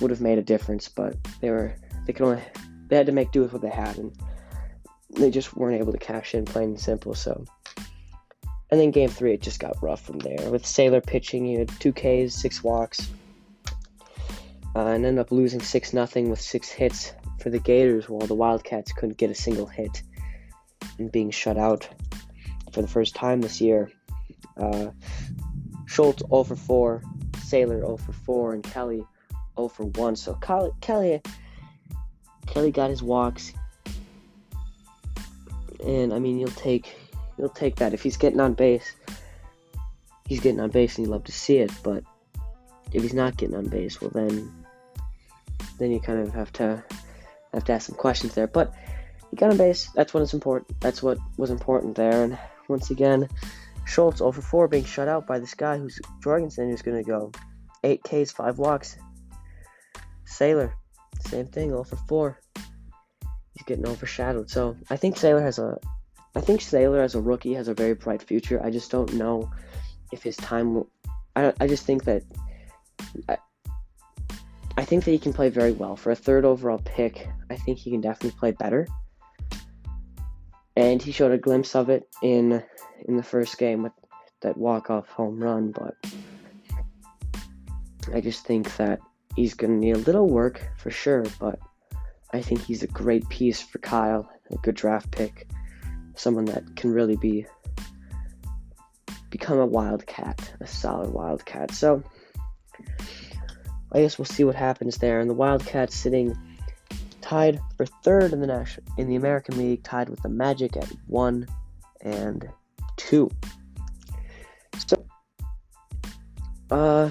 would 0.00 0.10
have 0.10 0.20
made 0.20 0.38
a 0.38 0.42
difference, 0.42 0.88
but 0.88 1.16
they 1.40 1.50
were 1.50 1.74
they 2.06 2.12
could 2.12 2.24
only 2.24 2.42
they 2.88 2.96
had 2.96 3.06
to 3.06 3.12
make 3.12 3.32
do 3.32 3.42
with 3.42 3.52
what 3.52 3.62
they 3.62 3.68
had, 3.68 3.98
and 3.98 4.16
they 5.10 5.30
just 5.30 5.56
weren't 5.56 5.80
able 5.80 5.92
to 5.92 5.98
cash 5.98 6.34
in, 6.34 6.44
plain 6.44 6.70
and 6.70 6.80
simple. 6.80 7.14
So 7.14 7.44
and 8.70 8.80
then 8.80 8.90
game 8.90 9.10
three, 9.10 9.34
it 9.34 9.42
just 9.42 9.60
got 9.60 9.82
rough 9.82 10.00
from 10.00 10.20
there. 10.20 10.50
With 10.50 10.64
Saylor 10.64 11.04
pitching, 11.04 11.44
you 11.44 11.58
had 11.58 11.68
two 11.80 11.92
Ks, 11.92 12.34
six 12.34 12.62
walks, 12.62 13.10
uh, 14.74 14.86
and 14.86 15.04
ended 15.04 15.18
up 15.18 15.30
losing 15.30 15.60
6 15.60 15.92
nothing 15.92 16.30
with 16.30 16.40
six 16.40 16.68
hits 16.70 17.12
for 17.38 17.50
the 17.50 17.58
Gators, 17.58 18.08
while 18.08 18.26
the 18.26 18.34
Wildcats 18.34 18.92
couldn't 18.92 19.18
get 19.18 19.30
a 19.30 19.34
single 19.34 19.66
hit 19.66 20.02
and 20.98 21.10
being 21.10 21.30
shut 21.30 21.58
out 21.58 21.88
for 22.72 22.82
the 22.82 22.88
first 22.88 23.14
time 23.14 23.40
this 23.40 23.60
year. 23.60 23.90
Uh, 24.56 24.90
Schultz 25.86 26.22
0 26.26 26.44
for 26.44 26.56
4, 26.56 27.02
Saylor 27.32 27.80
0 27.80 27.96
for 27.98 28.12
4, 28.12 28.54
and 28.54 28.64
Kelly 28.64 29.04
0 29.56 29.68
for 29.68 29.84
1. 29.84 30.16
So 30.16 30.34
Kelly, 30.80 31.20
Kelly 32.46 32.70
got 32.70 32.90
his 32.90 33.02
walks, 33.02 33.52
and 35.84 36.14
I 36.14 36.18
mean 36.18 36.38
you'll 36.38 36.50
take 36.50 36.96
you'll 37.36 37.48
take 37.48 37.76
that 37.76 37.92
if 37.92 38.02
he's 38.02 38.16
getting 38.16 38.40
on 38.40 38.54
base. 38.54 38.94
He's 40.26 40.40
getting 40.40 40.60
on 40.60 40.70
base, 40.70 40.96
and 40.96 41.06
you 41.06 41.12
love 41.12 41.24
to 41.24 41.32
see 41.32 41.58
it. 41.58 41.70
But 41.82 42.04
if 42.92 43.02
he's 43.02 43.14
not 43.14 43.36
getting 43.36 43.56
on 43.56 43.68
base, 43.68 44.00
well 44.00 44.10
then 44.10 44.61
then 45.78 45.90
you 45.90 46.00
kind 46.00 46.18
of 46.18 46.32
have 46.34 46.52
to 46.54 46.82
have 47.52 47.64
to 47.64 47.72
ask 47.72 47.86
some 47.86 47.96
questions 47.96 48.34
there. 48.34 48.46
But 48.46 48.72
he 49.30 49.36
got 49.36 49.50
on 49.50 49.56
base. 49.56 49.88
That's 49.94 50.14
what 50.14 50.22
is 50.22 50.34
important. 50.34 50.80
That's 50.80 51.02
what 51.02 51.18
was 51.36 51.50
important 51.50 51.96
there. 51.96 52.24
And 52.24 52.38
once 52.68 52.90
again, 52.90 53.28
Schultz 53.84 54.20
over 54.20 54.40
four 54.40 54.68
being 54.68 54.84
shut 54.84 55.08
out 55.08 55.26
by 55.26 55.38
this 55.38 55.54
guy 55.54 55.78
who's 55.78 56.00
Jorgensen 56.22 56.70
who's 56.70 56.82
going 56.82 57.02
to 57.02 57.08
go 57.08 57.32
eight 57.84 58.02
Ks, 58.02 58.30
five 58.30 58.58
walks. 58.58 58.96
Saylor, 60.26 60.72
same 61.20 61.46
thing, 61.46 61.72
over 61.72 61.96
four. 62.08 62.40
He's 63.54 63.64
getting 63.66 63.86
overshadowed. 63.86 64.48
So 64.50 64.76
I 64.88 64.96
think 64.96 65.16
Saylor 65.16 65.42
has 65.42 65.58
a, 65.58 65.78
I 66.34 66.40
think 66.40 66.60
Saylor 66.60 67.04
as 67.04 67.14
a 67.14 67.20
rookie 67.20 67.54
has 67.54 67.68
a 67.68 67.74
very 67.74 67.94
bright 67.94 68.22
future. 68.22 68.62
I 68.64 68.70
just 68.70 68.90
don't 68.90 69.12
know 69.14 69.50
if 70.10 70.22
his 70.22 70.36
time. 70.36 70.74
Will, 70.74 70.88
I 71.36 71.52
I 71.60 71.66
just 71.66 71.84
think 71.84 72.04
that. 72.04 72.22
I, 73.28 73.36
I 74.82 74.84
think 74.84 75.04
that 75.04 75.12
he 75.12 75.18
can 75.20 75.32
play 75.32 75.48
very 75.48 75.70
well. 75.70 75.94
For 75.94 76.10
a 76.10 76.16
third 76.16 76.44
overall 76.44 76.80
pick, 76.84 77.28
I 77.48 77.54
think 77.54 77.78
he 77.78 77.92
can 77.92 78.00
definitely 78.00 78.36
play 78.36 78.50
better. 78.50 78.88
and 80.76 81.00
he 81.00 81.12
showed 81.12 81.30
a 81.30 81.38
glimpse 81.38 81.76
of 81.76 81.88
it 81.88 82.08
in 82.20 82.60
in 83.06 83.16
the 83.16 83.22
first 83.22 83.58
game 83.58 83.84
with 83.84 83.92
that 84.40 84.56
walk 84.56 84.90
off 84.90 85.06
home 85.06 85.40
run. 85.40 85.70
But 85.70 85.94
I 88.12 88.20
just 88.20 88.44
think 88.44 88.76
that 88.76 88.98
he's 89.36 89.54
going 89.54 89.72
to 89.72 89.78
need 89.78 89.94
a 89.94 89.98
little 89.98 90.28
work 90.28 90.60
for 90.78 90.90
sure. 90.90 91.24
But 91.38 91.60
I 92.32 92.42
think 92.42 92.60
he's 92.64 92.82
a 92.82 92.88
great 92.88 93.28
piece 93.28 93.62
for 93.62 93.78
Kyle, 93.78 94.28
a 94.50 94.56
good 94.56 94.74
draft 94.74 95.12
pick, 95.12 95.46
someone 96.16 96.46
that 96.46 96.74
can 96.74 96.90
really 96.90 97.16
be 97.16 97.46
become 99.30 99.60
a 99.60 99.66
wildcat, 99.66 100.54
a 100.60 100.66
solid 100.66 101.10
wildcat. 101.10 101.70
So 101.70 102.02
I 103.92 104.00
guess 104.00 104.18
we'll 104.18 104.24
see 104.24 104.44
what 104.44 104.54
happens 104.54 104.96
there. 104.96 105.20
And 105.20 105.28
the 105.28 105.34
Wildcats 105.34 105.94
sitting 105.94 106.36
tied 107.20 107.60
for 107.76 107.86
third 107.86 108.32
in 108.32 108.40
the 108.40 108.46
national 108.46 108.86
in 108.98 109.08
the 109.08 109.16
American 109.16 109.58
League, 109.58 109.82
tied 109.82 110.08
with 110.08 110.22
the 110.22 110.28
Magic 110.28 110.76
at 110.76 110.88
one 111.06 111.46
and 112.00 112.48
two. 112.96 113.30
So, 114.86 115.04
uh, 116.70 117.10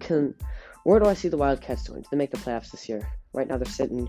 can 0.00 0.34
where 0.84 0.98
do 0.98 1.06
I 1.06 1.14
see 1.14 1.28
the 1.28 1.36
Wildcats 1.36 1.84
doing? 1.84 2.02
Do 2.02 2.08
they 2.10 2.16
make 2.16 2.30
the 2.30 2.38
playoffs 2.38 2.70
this 2.70 2.88
year? 2.88 3.08
Right 3.32 3.46
now, 3.46 3.56
they're 3.56 3.66
sitting. 3.66 4.08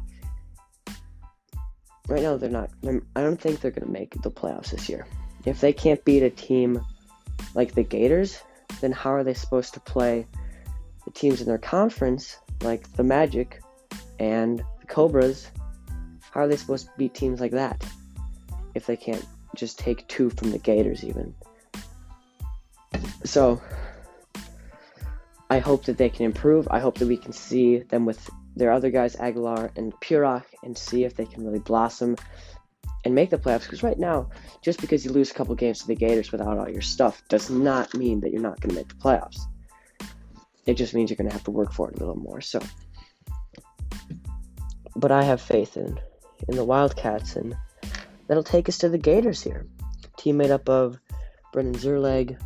Right 2.08 2.22
now, 2.22 2.38
they're 2.38 2.50
not. 2.50 2.72
I 3.16 3.22
don't 3.22 3.40
think 3.40 3.62
they're 3.62 3.72
going 3.72 3.86
to 3.86 3.92
make 3.92 4.22
the 4.22 4.32
playoffs 4.32 4.72
this 4.72 4.90
year. 4.90 5.06
If 5.46 5.62
they 5.62 5.74
can't 5.74 6.04
beat 6.04 6.24
a 6.24 6.30
team 6.30 6.84
like 7.54 7.74
the 7.74 7.84
Gators, 7.84 8.40
then 8.82 8.92
how 8.92 9.12
are 9.14 9.24
they 9.24 9.34
supposed 9.34 9.74
to 9.76 9.80
play 9.80 10.26
teams 11.14 11.42
in 11.42 11.48
their 11.48 11.58
conference, 11.58 12.38
like 12.62 12.92
the 12.94 13.04
Magic 13.04 13.62
and 14.20 14.60
the 14.80 14.88
Cobras? 14.88 15.50
How 16.32 16.42
are 16.42 16.48
they 16.48 16.58
supposed 16.58 16.88
to 16.88 16.92
beat 16.98 17.14
teams 17.14 17.40
like 17.40 17.52
that 17.52 17.84
if 18.76 18.86
they 18.86 18.98
can't 18.98 19.26
just 19.56 19.78
take 19.78 20.08
two 20.08 20.30
from 20.32 20.52
the 20.52 20.60
Gators, 20.60 21.04
even? 21.04 21.34
So, 23.24 23.62
I 25.50 25.60
hope 25.60 25.86
that 25.86 25.98
they 25.98 26.10
can 26.10 26.26
improve. 26.26 26.68
I 26.72 26.80
hope 26.80 26.98
that 26.98 27.08
we 27.08 27.18
can 27.18 27.32
see 27.32 27.80
them 27.80 28.06
with 28.06 28.30
their 28.56 28.72
other 28.72 28.90
guys, 28.90 29.16
Aguilar 29.16 29.72
and 29.76 29.94
Purock, 30.02 30.46
and 30.64 30.78
see 30.78 31.04
if 31.04 31.16
they 31.16 31.26
can 31.26 31.46
really 31.46 31.60
blossom 31.60 32.16
and 33.06 33.14
make 33.14 33.30
the 33.30 33.38
playoffs. 33.38 33.64
Because 33.64 33.84
right 33.84 34.00
now, 34.00 34.30
just 34.62 34.82
because 34.82 35.06
you 35.06 35.12
lose 35.12 35.32
a 35.32 35.34
couple 35.34 35.56
games 35.56 35.80
to 35.80 35.88
the 35.88 35.96
Gators 35.96 36.32
without 36.32 36.58
all 36.58 36.70
your 36.70 36.82
stuff 36.82 37.22
does 37.30 37.50
not 37.50 37.94
mean 37.94 38.20
that 38.22 38.32
you're 38.32 38.42
not 38.42 38.60
going 38.62 38.70
to 38.70 38.76
make 38.76 38.88
the 38.88 38.96
playoffs. 38.96 39.40
It 40.66 40.76
just 40.76 40.94
means 40.94 41.10
you're 41.10 41.18
going 41.18 41.30
to 41.30 41.34
have 41.34 41.44
to 41.46 41.52
work 41.52 41.74
for 41.74 41.90
it 41.90 41.96
a 41.96 42.00
little 42.00 42.16
more. 42.16 42.42
So, 42.42 42.60
but 44.96 45.12
I 45.12 45.24
have 45.24 45.42
faith 45.42 45.78
in 45.78 46.00
in 46.48 46.56
the 46.56 46.64
Wildcats, 46.64 47.36
and 47.36 47.56
that'll 48.28 48.44
take 48.44 48.70
us 48.70 48.78
to 48.80 48.90
the 48.90 48.98
Gators 48.98 49.42
here. 49.42 49.68
Team 50.18 50.38
made 50.38 50.52
up 50.52 50.70
of 50.70 50.98
Brendan 51.52 51.76
Zerleg, 51.76 52.40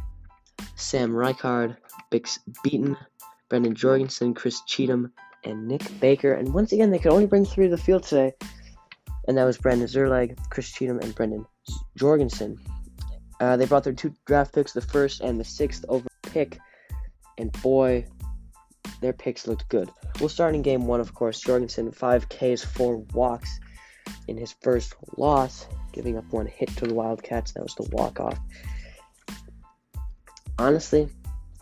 Sam 0.76 1.12
Reichard, 1.12 1.78
Bix 2.12 2.40
Beaton, 2.64 2.98
Brendan 3.50 3.76
Jorgensen, 3.76 4.34
Chris 4.34 4.62
Cheatham, 4.66 5.12
and 5.44 5.68
Nick 5.68 5.84
Baker. 6.00 6.34
And 6.34 6.54
once 6.54 6.72
again, 6.72 6.92
they 6.92 7.00
could 7.00 7.12
only 7.12 7.26
bring 7.26 7.46
three 7.46 7.66
to 7.66 7.76
the 7.76 7.82
field 7.82 8.04
today, 8.04 8.34
and 9.28 9.38
that 9.38 9.46
was 9.46 9.58
Brendan 9.58 9.88
Zerleg, 9.88 10.38
Chris 10.50 10.72
Cheatham, 10.72 11.00
and 11.00 11.14
Brendan 11.14 11.46
Jorgensen. 11.98 12.58
Uh, 13.40 13.56
they 13.56 13.66
brought 13.66 13.84
their 13.84 13.94
two 13.94 14.14
draft 14.26 14.54
picks, 14.54 14.74
the 14.74 14.82
first 14.82 15.22
and 15.22 15.40
the 15.40 15.44
sixth 15.44 15.86
over 15.90 16.08
pick, 16.24 16.60
and 17.38 17.51
boy, 17.62 18.06
their 19.01 19.13
picks 19.13 19.48
looked 19.48 19.70
good. 19.70 19.89
We'll 20.20 20.29
start 20.29 20.56
in 20.56 20.62
game 20.62 20.88
one, 20.88 21.00
of 21.00 21.13
course. 21.13 21.39
Jorgensen, 21.39 21.91
five 21.91 22.27
Ks, 22.29 22.63
four 22.63 22.98
walks 23.13 23.60
in 24.27 24.38
his 24.38 24.53
first 24.62 24.96
loss, 25.17 25.67
giving 25.94 26.17
up 26.17 26.25
one 26.32 26.48
hit 26.48 26.70
to 26.77 26.88
the 26.88 26.94
Wildcats. 26.94 27.53
That 27.53 27.63
was 27.63 27.75
the 27.75 27.89
walk 27.91 28.20
off. 28.20 28.39
Honestly, 30.58 31.10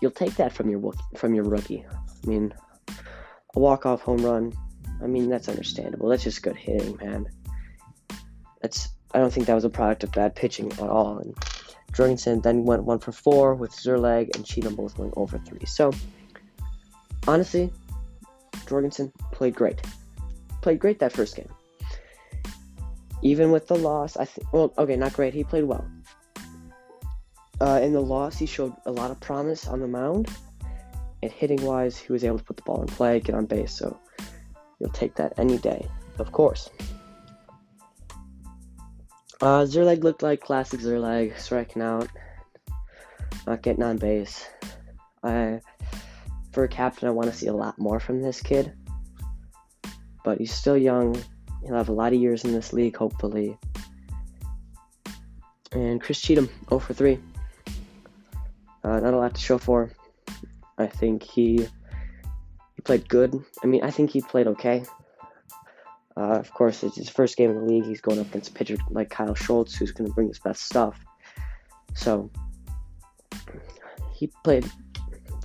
you'll 0.01 0.11
take 0.11 0.35
that 0.35 0.53
from 0.53 0.69
your 0.69 0.93
from 1.15 1.33
your 1.33 1.43
rookie. 1.43 1.85
I 1.85 2.27
mean, 2.27 2.53
a 3.55 3.59
walk 3.59 3.85
off 3.85 4.01
home 4.01 4.25
run. 4.25 4.53
I 5.03 5.07
mean, 5.07 5.29
that's 5.29 5.49
understandable. 5.49 6.09
That's 6.09 6.23
just 6.23 6.41
good 6.41 6.55
hitting, 6.55 6.97
man. 6.97 7.27
That's 8.61 8.89
I 9.13 9.19
don't 9.19 9.31
think 9.31 9.47
that 9.47 9.55
was 9.55 9.65
a 9.65 9.69
product 9.69 10.03
of 10.03 10.11
bad 10.11 10.35
pitching 10.35 10.71
at 10.71 10.79
all. 10.79 11.19
And 11.19 11.35
Jorgensen 11.95 12.41
then 12.41 12.65
went 12.65 12.83
one 12.83 12.99
for 12.99 13.11
four 13.11 13.55
with 13.55 13.71
Zerleg 13.71 14.35
and 14.35 14.45
Cheatham 14.45 14.75
both 14.75 14.97
going 14.97 15.13
over 15.15 15.37
three. 15.39 15.65
So 15.65 15.91
honestly, 17.27 17.71
Jorgensen 18.67 19.11
played 19.31 19.55
great. 19.55 19.81
Played 20.61 20.79
great 20.79 20.99
that 20.99 21.13
first 21.13 21.35
game. 21.35 21.49
Even 23.21 23.51
with 23.51 23.67
the 23.67 23.75
loss, 23.75 24.17
I 24.17 24.25
think. 24.25 24.51
Well, 24.51 24.73
okay, 24.77 24.97
not 24.97 25.13
great. 25.13 25.33
He 25.33 25.43
played 25.43 25.63
well. 25.63 25.85
Uh, 27.61 27.79
in 27.81 27.93
the 27.93 28.01
loss, 28.01 28.37
he 28.37 28.45
showed 28.45 28.73
a 28.85 28.91
lot 28.91 29.09
of 29.09 29.19
promise 29.21 29.65
on 29.67 29.79
the 29.79 29.87
mound, 29.87 30.27
and 31.23 31.31
hitting 31.31 31.63
wise, 31.63 31.97
he 31.97 32.11
was 32.11 32.25
able 32.25 32.37
to 32.37 32.43
put 32.43 32.57
the 32.57 32.63
ball 32.63 32.81
in 32.81 32.87
play, 32.87 33.21
get 33.21 33.33
on 33.33 33.45
base. 33.45 33.71
So 33.71 33.97
you'll 34.79 34.89
take 34.89 35.15
that 35.15 35.33
any 35.37 35.57
day, 35.57 35.87
of 36.19 36.33
course. 36.33 36.69
Uh, 39.41 39.65
Zerleg 39.65 40.03
looked 40.03 40.23
like 40.23 40.41
classic 40.41 40.79
Zerleg, 40.79 41.37
striking 41.37 41.81
out, 41.81 42.07
not 43.45 43.61
getting 43.61 43.83
on 43.83 43.97
base. 43.97 44.45
I, 45.23 45.59
for 46.51 46.63
a 46.63 46.67
captain, 46.67 47.07
I 47.07 47.11
want 47.11 47.29
to 47.29 47.35
see 47.35 47.47
a 47.47 47.53
lot 47.53 47.77
more 47.77 47.99
from 47.99 48.21
this 48.21 48.41
kid, 48.41 48.73
but 50.23 50.37
he's 50.37 50.53
still 50.53 50.77
young. 50.77 51.21
He'll 51.63 51.75
have 51.75 51.89
a 51.89 51.93
lot 51.93 52.13
of 52.13 52.19
years 52.19 52.45
in 52.45 52.53
this 52.53 52.71
league, 52.71 52.95
hopefully. 52.95 53.57
And 55.71 56.01
Chris 56.01 56.21
Cheatham, 56.21 56.49
0 56.69 56.79
for 56.79 56.93
3. 56.93 57.19
Uh, 58.83 58.99
not 58.99 59.13
a 59.13 59.17
lot 59.17 59.35
to 59.35 59.41
show 59.41 59.57
for. 59.57 59.91
I 60.77 60.87
think 60.87 61.23
he 61.23 61.67
he 62.75 62.81
played 62.83 63.09
good. 63.09 63.43
I 63.63 63.67
mean, 63.67 63.83
I 63.83 63.89
think 63.89 64.11
he 64.11 64.21
played 64.21 64.47
okay. 64.47 64.83
Uh, 66.17 66.39
of 66.39 66.51
course, 66.53 66.83
it's 66.83 66.95
his 66.95 67.09
first 67.09 67.35
game 67.35 67.49
in 67.49 67.57
the 67.57 67.63
league. 67.63 67.85
He's 67.85 68.01
going 68.01 68.19
up 68.19 68.27
against 68.27 68.51
a 68.51 68.53
pitcher 68.53 68.77
like 68.89 69.09
Kyle 69.09 69.35
Schultz, 69.35 69.75
who's 69.75 69.91
going 69.91 70.09
to 70.09 70.13
bring 70.13 70.29
his 70.29 70.39
best 70.39 70.63
stuff. 70.63 70.97
So 71.93 72.31
he 74.13 74.31
played 74.43 74.69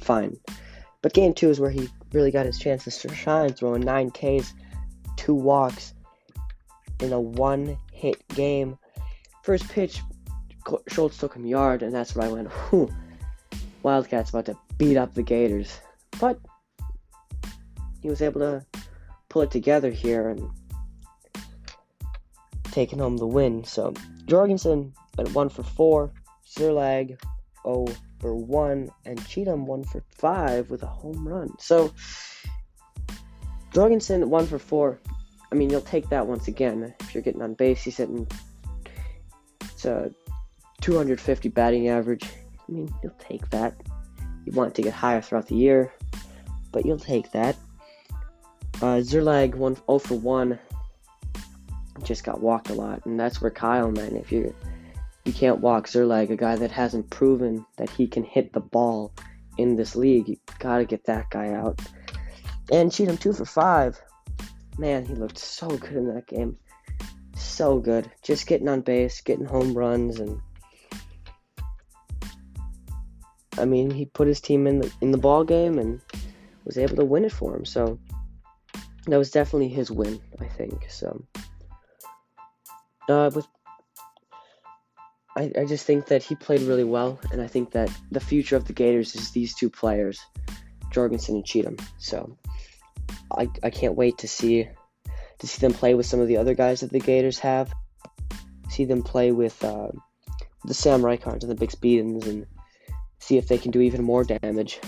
fine. 0.00 0.36
But 1.02 1.12
game 1.12 1.34
two 1.34 1.50
is 1.50 1.58
where 1.58 1.70
he 1.70 1.88
really 2.12 2.30
got 2.30 2.46
his 2.46 2.58
chances 2.58 2.98
to 2.98 3.14
shine, 3.14 3.52
throwing 3.52 3.82
nine 3.82 4.10
Ks, 4.10 4.52
two 5.16 5.34
walks 5.34 5.94
in 7.00 7.12
a 7.12 7.20
one-hit 7.20 8.26
game. 8.28 8.78
First 9.42 9.68
pitch, 9.68 10.00
Schultz 10.88 11.16
took 11.16 11.34
him 11.34 11.46
yard, 11.46 11.82
and 11.82 11.94
that's 11.94 12.14
where 12.14 12.28
I 12.28 12.32
went, 12.32 12.48
whew 12.48 12.90
Wildcats 13.82 14.30
about 14.30 14.44
to 14.46 14.58
beat 14.76 14.96
up 14.96 15.14
the 15.14 15.22
Gators. 15.22 15.80
But 16.20 16.38
he 18.02 18.08
was 18.08 18.20
able 18.20 18.40
to 18.40 18.64
pull 19.28 19.42
it 19.42 19.50
together 19.50 19.90
here 19.90 20.28
and 20.28 20.48
taking 22.72 22.98
home 22.98 23.16
the 23.16 23.26
win. 23.26 23.64
So 23.64 23.94
Jorgensen 24.26 24.92
went 25.16 25.34
one 25.34 25.48
for 25.48 25.62
four, 25.62 26.12
Zerleg 26.48 27.20
0 27.64 27.86
for 28.20 28.34
one, 28.34 28.90
and 29.04 29.26
Cheatham 29.26 29.66
one 29.66 29.84
for 29.84 30.02
five 30.10 30.70
with 30.70 30.82
a 30.82 30.86
home 30.86 31.26
run. 31.26 31.50
So 31.58 31.92
Jorgensen 33.72 34.30
one 34.30 34.46
for 34.46 34.58
four. 34.58 35.00
I 35.52 35.54
mean, 35.54 35.70
you'll 35.70 35.80
take 35.80 36.08
that 36.10 36.26
once 36.26 36.48
again 36.48 36.94
if 37.00 37.14
you're 37.14 37.22
getting 37.22 37.42
on 37.42 37.54
base. 37.54 37.82
He's 37.82 37.96
hitting 37.96 38.26
it's 39.80 39.86
a 39.86 40.10
250 40.82 41.48
batting 41.48 41.88
average. 41.88 42.24
I 42.24 42.72
mean, 42.72 42.92
you'll 43.02 43.16
take 43.18 43.48
that. 43.50 43.74
You 44.44 44.52
want 44.52 44.74
to 44.74 44.82
get 44.82 44.92
higher 44.92 45.22
throughout 45.22 45.46
the 45.46 45.56
year, 45.56 45.92
but 46.70 46.84
you'll 46.84 46.98
take 46.98 47.30
that. 47.32 47.56
Uh, 48.76 49.00
Zerleg 49.00 49.54
one 49.54 49.76
0 49.76 49.98
for 49.98 50.14
1 50.14 50.58
just 52.04 52.24
got 52.24 52.40
walked 52.40 52.70
a 52.70 52.74
lot, 52.74 53.04
and 53.06 53.18
that's 53.18 53.40
where 53.40 53.50
Kyle, 53.50 53.90
man, 53.90 54.16
if 54.16 54.32
you 54.32 54.54
you 55.24 55.32
can't 55.32 55.60
walk 55.60 55.86
Zerleg, 55.86 56.30
a 56.30 56.36
guy 56.36 56.56
that 56.56 56.70
hasn't 56.70 57.10
proven 57.10 57.64
that 57.76 57.90
he 57.90 58.06
can 58.06 58.24
hit 58.24 58.52
the 58.52 58.60
ball 58.60 59.12
in 59.58 59.76
this 59.76 59.94
league, 59.94 60.28
you 60.28 60.36
gotta 60.58 60.84
get 60.84 61.04
that 61.04 61.30
guy 61.30 61.52
out. 61.52 61.80
And 62.72 62.90
Cheatham 62.90 63.18
two 63.18 63.32
for 63.32 63.44
five. 63.44 64.00
Man, 64.78 65.04
he 65.04 65.14
looked 65.14 65.38
so 65.38 65.68
good 65.68 65.92
in 65.92 66.14
that 66.14 66.26
game. 66.26 66.56
So 67.34 67.78
good. 67.78 68.10
Just 68.22 68.46
getting 68.46 68.68
on 68.68 68.80
base, 68.80 69.20
getting 69.20 69.44
home 69.44 69.74
runs, 69.74 70.20
and 70.20 70.40
I 73.58 73.64
mean, 73.64 73.90
he 73.90 74.06
put 74.06 74.28
his 74.28 74.40
team 74.40 74.66
in 74.66 74.80
the 74.80 74.92
in 75.00 75.10
the 75.10 75.18
ball 75.18 75.44
game 75.44 75.78
and 75.78 76.00
was 76.64 76.78
able 76.78 76.96
to 76.96 77.04
win 77.04 77.24
it 77.24 77.32
for 77.32 77.54
him. 77.54 77.64
So 77.64 77.98
that 79.06 79.18
was 79.18 79.30
definitely 79.30 79.68
his 79.68 79.90
win, 79.90 80.20
I 80.40 80.46
think. 80.46 80.86
So 80.88 81.24
uh, 83.08 83.30
with 83.34 83.46
I, 85.36 85.52
I 85.58 85.64
just 85.64 85.86
think 85.86 86.06
that 86.06 86.22
he 86.22 86.34
played 86.34 86.62
really 86.62 86.84
well, 86.84 87.18
and 87.32 87.40
I 87.40 87.46
think 87.46 87.70
that 87.70 87.90
the 88.10 88.20
future 88.20 88.56
of 88.56 88.66
the 88.66 88.72
Gators 88.72 89.14
is 89.14 89.30
these 89.30 89.54
two 89.54 89.70
players, 89.70 90.20
Jorgensen 90.90 91.36
and 91.36 91.44
Cheatham. 91.44 91.76
So 91.98 92.36
I 93.36 93.48
I 93.62 93.70
can't 93.70 93.94
wait 93.94 94.18
to 94.18 94.28
see 94.28 94.68
to 95.38 95.46
see 95.46 95.60
them 95.60 95.72
play 95.72 95.94
with 95.94 96.06
some 96.06 96.20
of 96.20 96.28
the 96.28 96.36
other 96.36 96.54
guys 96.54 96.80
that 96.80 96.90
the 96.90 97.00
Gators 97.00 97.38
have. 97.38 97.72
see 98.68 98.84
them 98.84 99.02
play 99.02 99.32
with 99.32 99.62
uh, 99.64 99.88
the 100.64 100.74
Sam 100.74 101.02
Reichards 101.02 101.42
and 101.42 101.50
the 101.50 101.66
Bix 101.66 101.74
Beatons 101.76 102.26
and 102.26 102.46
see 103.18 103.36
if 103.36 103.48
they 103.48 103.58
can 103.58 103.70
do 103.70 103.80
even 103.80 104.04
more 104.04 104.24
damage. 104.24 104.80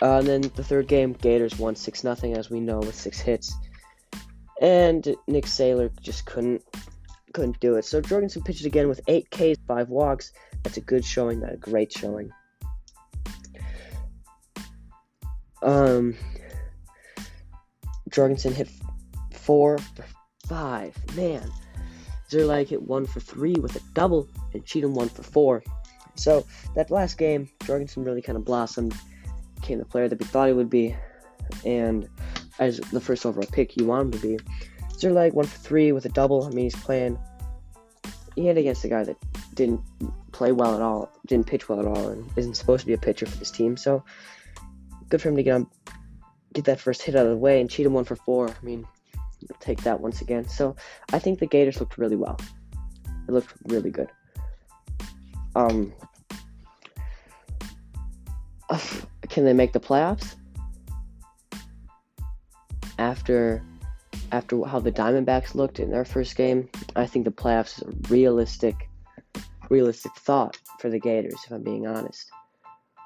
Uh, 0.00 0.18
and 0.18 0.26
then 0.28 0.40
the 0.54 0.62
third 0.62 0.86
game, 0.86 1.12
Gators 1.12 1.58
won 1.58 1.74
six 1.74 2.04
nothing, 2.04 2.36
as 2.36 2.50
we 2.50 2.60
know, 2.60 2.78
with 2.78 2.94
six 2.94 3.18
hits, 3.18 3.52
and 4.60 5.16
Nick 5.26 5.46
Saylor 5.46 5.90
just 6.00 6.24
couldn't 6.24 6.62
couldn't 7.38 7.60
do 7.60 7.76
it. 7.76 7.84
So 7.84 8.00
Jorgensen 8.00 8.42
pitched 8.42 8.64
again 8.64 8.88
with 8.88 9.00
eight 9.06 9.30
Ks, 9.30 9.56
five 9.68 9.88
walks. 9.90 10.32
That's 10.64 10.76
a 10.76 10.80
good 10.80 11.04
showing, 11.04 11.38
not 11.38 11.52
a 11.52 11.56
great 11.56 11.92
showing. 11.92 12.32
Um, 15.62 16.16
Jorgensen 18.10 18.52
hit 18.52 18.68
four 19.30 19.78
for 19.78 20.04
five. 20.48 20.96
Man, 21.14 21.48
Zerleg 22.28 22.66
hit 22.66 22.82
one 22.82 23.06
for 23.06 23.20
three 23.20 23.54
with 23.54 23.76
a 23.76 23.80
double, 23.94 24.28
and 24.52 24.64
Cheatham 24.64 24.94
one 24.94 25.08
for 25.08 25.22
four. 25.22 25.62
So 26.16 26.44
that 26.74 26.90
last 26.90 27.18
game, 27.18 27.48
Jorgensen 27.64 28.02
really 28.02 28.22
kind 28.22 28.36
of 28.36 28.44
blossomed, 28.44 28.96
became 29.54 29.78
the 29.78 29.84
player 29.84 30.08
that 30.08 30.18
we 30.18 30.26
thought 30.26 30.48
he 30.48 30.54
would 30.54 30.70
be, 30.70 30.96
and 31.64 32.08
as 32.58 32.78
the 32.78 33.00
first 33.00 33.24
overall 33.24 33.46
pick 33.52 33.76
you 33.76 33.86
want 33.86 34.06
him 34.06 34.20
to 34.20 34.26
be. 34.26 34.38
Zerleg 34.94 35.34
one 35.34 35.46
for 35.46 35.58
three 35.58 35.92
with 35.92 36.04
a 36.04 36.08
double. 36.08 36.42
I 36.42 36.50
mean, 36.50 36.64
he's 36.64 36.74
playing. 36.74 37.16
He 38.38 38.46
had 38.46 38.56
against 38.56 38.84
a 38.84 38.88
guy 38.88 39.02
that 39.02 39.16
didn't 39.54 39.80
play 40.30 40.52
well 40.52 40.76
at 40.76 40.80
all, 40.80 41.10
didn't 41.26 41.48
pitch 41.48 41.68
well 41.68 41.80
at 41.80 41.86
all, 41.86 42.10
and 42.10 42.24
isn't 42.36 42.54
supposed 42.54 42.82
to 42.82 42.86
be 42.86 42.92
a 42.92 42.98
pitcher 42.98 43.26
for 43.26 43.36
this 43.36 43.50
team. 43.50 43.76
So 43.76 44.04
good 45.08 45.20
for 45.20 45.28
him 45.28 45.34
to 45.34 45.42
get 45.42 45.54
on, 45.54 45.66
get 46.52 46.64
that 46.66 46.78
first 46.78 47.02
hit 47.02 47.16
out 47.16 47.26
of 47.26 47.32
the 47.32 47.36
way 47.36 47.60
and 47.60 47.68
Cheatham 47.68 47.94
one 47.94 48.04
for 48.04 48.14
four. 48.14 48.48
I 48.48 48.64
mean, 48.64 48.86
take 49.58 49.82
that 49.82 49.98
once 49.98 50.20
again. 50.20 50.48
So 50.48 50.76
I 51.12 51.18
think 51.18 51.40
the 51.40 51.46
Gators 51.46 51.80
looked 51.80 51.98
really 51.98 52.14
well. 52.14 52.38
It 53.26 53.32
looked 53.32 53.52
really 53.64 53.90
good. 53.90 54.08
Um, 55.56 55.92
can 59.28 59.44
they 59.44 59.52
make 59.52 59.72
the 59.72 59.80
playoffs? 59.80 60.36
After 63.00 63.64
after 64.32 64.64
how 64.64 64.80
the 64.80 64.92
Diamondbacks 64.92 65.54
looked 65.54 65.80
in 65.80 65.90
their 65.90 66.04
first 66.04 66.36
game, 66.36 66.68
I 66.96 67.06
think 67.06 67.24
the 67.24 67.30
playoffs 67.30 67.78
is 67.78 67.82
a 67.82 68.12
realistic 68.12 68.88
realistic 69.70 70.12
thought 70.16 70.56
for 70.80 70.88
the 70.88 70.98
Gators, 70.98 71.40
if 71.44 71.50
I'm 71.50 71.62
being 71.62 71.86
honest. 71.86 72.30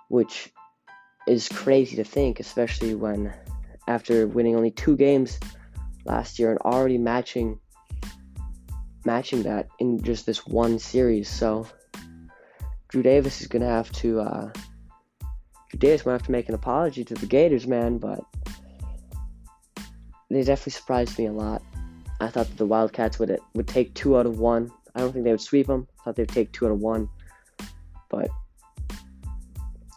Which 0.08 0.52
is 1.26 1.48
crazy 1.48 1.96
to 1.96 2.04
think, 2.04 2.40
especially 2.40 2.94
when 2.94 3.32
after 3.88 4.26
winning 4.26 4.56
only 4.56 4.70
two 4.70 4.96
games 4.96 5.38
last 6.04 6.38
year 6.38 6.50
and 6.50 6.60
already 6.60 6.98
matching 6.98 7.58
matching 9.04 9.42
that 9.42 9.68
in 9.80 10.00
just 10.02 10.26
this 10.26 10.46
one 10.46 10.78
series. 10.78 11.28
So 11.28 11.66
Drew 12.88 13.02
Davis 13.02 13.40
is 13.40 13.46
gonna 13.46 13.66
have 13.66 13.90
to 13.92 14.20
uh, 14.20 14.52
Drew 15.70 15.78
Davis 15.78 16.06
might 16.06 16.12
have 16.12 16.22
to 16.24 16.32
make 16.32 16.48
an 16.48 16.54
apology 16.54 17.04
to 17.04 17.14
the 17.14 17.26
Gators, 17.26 17.66
man, 17.66 17.98
but 17.98 18.20
they 20.34 20.42
definitely 20.42 20.72
surprised 20.72 21.18
me 21.18 21.26
a 21.26 21.32
lot. 21.32 21.62
I 22.20 22.28
thought 22.28 22.48
that 22.48 22.56
the 22.56 22.66
Wildcats 22.66 23.18
would 23.18 23.38
would 23.54 23.68
take 23.68 23.94
two 23.94 24.16
out 24.16 24.26
of 24.26 24.38
one. 24.38 24.70
I 24.94 25.00
don't 25.00 25.12
think 25.12 25.24
they 25.24 25.30
would 25.30 25.40
sweep 25.40 25.66
them. 25.66 25.88
I 26.00 26.04
thought 26.04 26.16
they'd 26.16 26.28
take 26.28 26.52
two 26.52 26.66
out 26.66 26.72
of 26.72 26.80
one, 26.80 27.08
but 28.08 28.28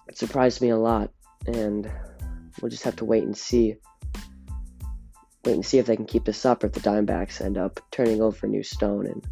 it 0.08 0.18
surprised 0.18 0.62
me 0.62 0.70
a 0.70 0.78
lot, 0.78 1.12
and 1.46 1.90
we'll 2.62 2.72
just 2.72 2.84
have 2.84 2.96
to 2.98 3.06
wait 3.06 3.24
and 3.24 3.38
see. 3.38 3.76
Wait 5.44 5.54
and 5.54 5.66
see 5.66 5.78
if 5.78 5.86
they 5.86 5.96
can 5.96 6.06
keep 6.06 6.26
this 6.26 6.46
up, 6.46 6.64
or 6.64 6.68
if 6.68 6.74
the 6.74 6.80
Diamondbacks 6.80 7.40
end 7.40 7.58
up 7.58 7.80
turning 7.92 8.22
over 8.22 8.48
a 8.48 8.50
new 8.50 8.64
stone 8.64 9.06
and 9.06 9.24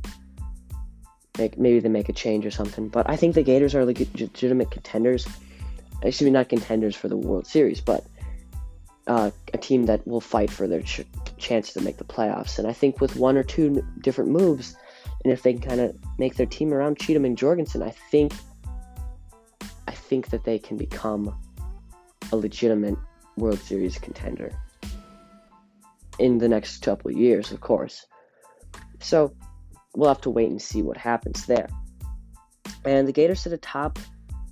make 1.39 1.57
maybe 1.57 1.79
they 1.79 1.89
make 1.89 2.09
a 2.09 2.13
change 2.13 2.45
or 2.45 2.51
something. 2.51 2.87
But 2.89 3.09
I 3.09 3.15
think 3.15 3.33
the 3.33 3.41
Gators 3.41 3.73
are 3.73 3.85
legitimate 3.85 4.69
contenders. 4.69 5.27
Excuse 6.03 6.25
me, 6.27 6.31
not 6.31 6.49
contenders 6.49 6.95
for 6.95 7.07
the 7.07 7.17
World 7.17 7.47
Series, 7.47 7.81
but 7.81 8.05
uh, 9.07 9.31
a 9.53 9.57
team 9.57 9.85
that 9.87 10.07
will 10.07 10.21
fight 10.21 10.49
for 10.49 10.67
their 10.67 10.81
ch- 10.81 11.05
chance 11.37 11.73
to 11.73 11.81
make 11.81 11.97
the 11.97 12.03
playoffs. 12.03 12.57
And 12.57 12.67
I 12.67 12.73
think 12.73 13.01
with 13.01 13.15
one 13.15 13.37
or 13.37 13.43
two 13.43 13.85
different 14.01 14.31
moves, 14.31 14.75
and 15.23 15.31
if 15.31 15.43
they 15.43 15.53
can 15.53 15.61
kind 15.61 15.81
of 15.81 15.95
make 16.17 16.35
their 16.35 16.45
team 16.45 16.73
around 16.73 16.99
Cheatham 16.99 17.25
and 17.25 17.37
Jorgensen, 17.37 17.81
I 17.81 17.89
think 17.89 18.33
I 19.87 19.91
think 19.91 20.29
that 20.29 20.43
they 20.43 20.59
can 20.59 20.77
become 20.77 21.35
a 22.31 22.35
legitimate 22.35 22.97
World 23.37 23.59
Series 23.59 23.97
contender 23.97 24.51
in 26.19 26.37
the 26.37 26.47
next 26.47 26.81
couple 26.81 27.11
of 27.11 27.17
years, 27.17 27.51
of 27.51 27.61
course. 27.61 28.05
So 28.99 29.33
we'll 29.95 30.09
have 30.09 30.21
to 30.21 30.29
wait 30.29 30.49
and 30.49 30.61
see 30.61 30.81
what 30.81 30.97
happens 30.97 31.45
there. 31.45 31.67
And 32.85 33.07
the 33.07 33.11
Gators 33.11 33.41
sit 33.41 33.53
atop 33.53 33.99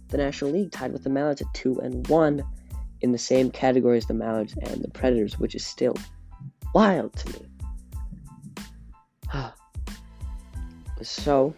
the 0.10 0.18
National 0.18 0.52
League, 0.52 0.72
tied 0.72 0.92
with 0.92 1.04
the 1.04 1.10
Mallards 1.10 1.42
at 1.42 1.54
two 1.54 1.80
and 1.80 2.08
one, 2.08 2.44
in 3.02 3.12
the 3.12 3.18
same 3.18 3.52
category 3.52 3.98
as 3.98 4.06
the 4.06 4.14
Mallards 4.14 4.56
and 4.62 4.82
the 4.82 4.90
Predators, 4.90 5.40
which 5.40 5.56
is 5.56 5.66
still 5.66 5.96
wild 6.74 7.14
to 7.16 7.40
me. 7.40 7.46
Ah. 9.34 9.54
so, 11.02 11.54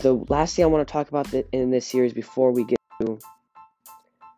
the 0.00 0.14
last 0.28 0.56
thing 0.56 0.64
I 0.64 0.68
want 0.68 0.86
to 0.86 0.92
talk 0.92 1.08
about 1.08 1.32
in 1.52 1.70
this 1.70 1.86
series 1.86 2.12
before 2.12 2.52
we 2.52 2.64
get 2.64 2.78
to 3.00 3.18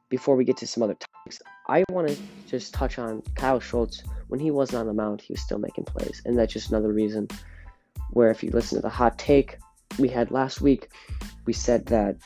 before 0.09 0.37
we 0.37 0.45
get 0.45 0.57
to 0.57 0.67
some 0.67 0.83
other 0.83 0.95
topics, 0.95 1.39
I 1.69 1.85
want 1.91 2.09
to 2.09 2.17
just 2.47 2.73
touch 2.73 2.99
on 2.99 3.23
Kyle 3.35 3.61
Schultz. 3.61 4.03
When 4.29 4.41
he 4.41 4.51
wasn't 4.51 4.81
on 4.81 4.87
the 4.87 4.95
mound, 4.95 5.21
he 5.21 5.33
was 5.33 5.43
still 5.43 5.59
making 5.59 5.85
plays, 5.85 6.23
and 6.25 6.39
that's 6.39 6.53
just 6.53 6.71
another 6.71 6.93
reason 6.93 7.29
where 8.11 8.31
if 8.31 8.43
you 8.43 8.51
listen 8.51 8.77
to 8.77 8.83
the 8.83 8.89
hot 8.89 9.19
take 9.19 9.59
we 9.99 10.09
had 10.09 10.31
last 10.31 10.61
week, 10.61 10.89
we 11.47 11.53
said 11.53 11.87
that 11.87 12.17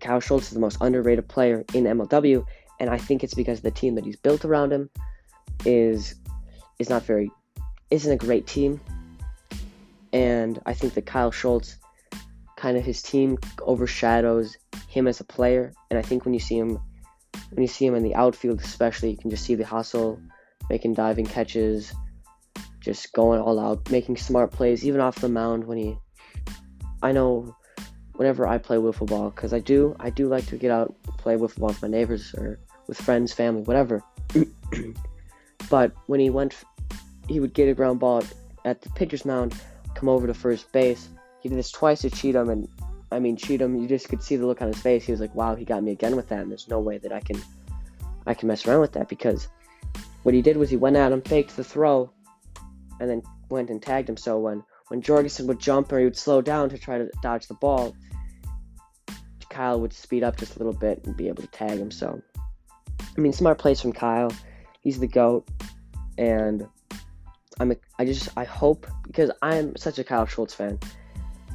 Kyle 0.00 0.20
Schultz 0.20 0.48
is 0.48 0.52
the 0.52 0.60
most 0.60 0.78
underrated 0.80 1.28
player 1.28 1.64
in 1.74 1.84
MLW, 1.84 2.44
and 2.80 2.90
I 2.90 2.98
think 2.98 3.22
it's 3.22 3.34
because 3.34 3.60
the 3.60 3.70
team 3.70 3.94
that 3.96 4.04
he's 4.04 4.16
built 4.16 4.44
around 4.44 4.72
him 4.72 4.90
is 5.64 6.14
is 6.78 6.90
not 6.90 7.02
very 7.02 7.30
isn't 7.90 8.12
a 8.12 8.16
great 8.16 8.46
team, 8.46 8.80
and 10.12 10.60
I 10.66 10.74
think 10.74 10.94
that 10.94 11.06
Kyle 11.06 11.30
Schultz 11.30 11.76
kind 12.56 12.76
of 12.76 12.84
his 12.84 13.02
team 13.02 13.38
overshadows 13.62 14.56
him 14.88 15.06
as 15.06 15.20
a 15.20 15.24
player, 15.24 15.72
and 15.90 15.98
I 15.98 16.02
think 16.02 16.24
when 16.24 16.34
you 16.34 16.40
see 16.40 16.58
him 16.58 16.78
when 17.50 17.62
you 17.62 17.68
see 17.68 17.86
him 17.86 17.94
in 17.94 18.02
the 18.02 18.14
outfield, 18.14 18.60
especially, 18.60 19.10
you 19.10 19.16
can 19.16 19.30
just 19.30 19.44
see 19.44 19.54
the 19.54 19.66
hustle, 19.66 20.20
making 20.68 20.94
diving 20.94 21.26
catches, 21.26 21.92
just 22.80 23.12
going 23.12 23.40
all 23.40 23.58
out, 23.60 23.90
making 23.90 24.16
smart 24.16 24.50
plays, 24.50 24.84
even 24.84 25.00
off 25.00 25.16
the 25.16 25.28
mound 25.28 25.64
when 25.64 25.78
he. 25.78 25.98
I 27.02 27.12
know 27.12 27.54
whenever 28.14 28.46
I 28.46 28.58
play 28.58 28.76
wiffle 28.76 29.06
ball, 29.06 29.30
because 29.30 29.52
I 29.52 29.58
do, 29.58 29.96
I 30.00 30.10
do 30.10 30.28
like 30.28 30.46
to 30.46 30.56
get 30.56 30.70
out, 30.70 30.94
play 31.18 31.36
wiffle 31.36 31.58
ball 31.58 31.68
with 31.68 31.82
my 31.82 31.88
neighbors 31.88 32.34
or 32.34 32.58
with 32.86 33.00
friends, 33.00 33.32
family, 33.32 33.62
whatever. 33.62 34.02
but 35.70 35.92
when 36.06 36.20
he 36.20 36.30
went, 36.30 36.54
he 37.28 37.40
would 37.40 37.54
get 37.54 37.68
a 37.68 37.74
ground 37.74 38.00
ball 38.00 38.22
at 38.64 38.82
the 38.82 38.90
pitcher's 38.90 39.24
mound, 39.24 39.54
come 39.94 40.08
over 40.08 40.26
to 40.26 40.34
first 40.34 40.70
base. 40.72 41.08
He 41.40 41.48
did 41.48 41.58
this 41.58 41.70
twice 41.70 42.02
to 42.02 42.10
Cheatham, 42.10 42.50
and 42.50 42.68
I 43.10 43.18
mean 43.18 43.36
Cheatham, 43.36 43.76
you 43.80 43.88
just 43.88 44.08
could 44.08 44.22
see 44.22 44.36
the 44.36 44.46
look 44.46 44.62
on 44.62 44.68
his 44.68 44.80
face. 44.80 45.04
He 45.04 45.12
was 45.12 45.20
like, 45.20 45.34
"Wow, 45.34 45.54
he 45.54 45.64
got 45.64 45.82
me 45.82 45.92
again 45.92 46.16
with 46.16 46.28
that." 46.28 46.40
And 46.40 46.50
there's 46.50 46.68
no 46.68 46.80
way 46.80 46.98
that 46.98 47.12
I 47.12 47.20
can, 47.20 47.40
I 48.26 48.34
can 48.34 48.48
mess 48.48 48.66
around 48.66 48.80
with 48.80 48.92
that 48.92 49.08
because 49.08 49.48
what 50.22 50.34
he 50.34 50.42
did 50.42 50.56
was 50.56 50.70
he 50.70 50.76
went 50.76 50.96
at 50.96 51.12
him, 51.12 51.20
faked 51.20 51.56
the 51.56 51.64
throw, 51.64 52.10
and 53.00 53.10
then 53.10 53.22
went 53.50 53.70
and 53.70 53.82
tagged 53.82 54.08
him. 54.08 54.16
So 54.16 54.38
when 54.38 54.62
when 54.94 55.02
Jorgensen 55.02 55.48
would 55.48 55.58
jump 55.58 55.90
or 55.92 55.98
he 55.98 56.04
would 56.04 56.16
slow 56.16 56.40
down 56.40 56.68
to 56.68 56.78
try 56.78 56.98
to 56.98 57.10
dodge 57.20 57.48
the 57.48 57.54
ball, 57.54 57.96
Kyle 59.50 59.80
would 59.80 59.92
speed 59.92 60.22
up 60.22 60.36
just 60.36 60.54
a 60.54 60.58
little 60.60 60.72
bit 60.72 61.04
and 61.04 61.16
be 61.16 61.26
able 61.26 61.42
to 61.42 61.48
tag 61.48 61.78
him. 61.78 61.90
So, 61.90 62.22
I 63.00 63.20
mean, 63.20 63.32
smart 63.32 63.58
plays 63.58 63.80
from 63.80 63.92
Kyle. 63.92 64.30
He's 64.82 65.00
the 65.00 65.08
goat, 65.08 65.48
and 66.16 66.68
I'm 67.58 67.72
a, 67.72 67.76
I 67.98 68.04
just 68.04 68.28
I 68.36 68.44
hope 68.44 68.86
because 69.04 69.32
I'm 69.42 69.74
such 69.74 69.98
a 69.98 70.04
Kyle 70.04 70.26
Schultz 70.26 70.54
fan. 70.54 70.78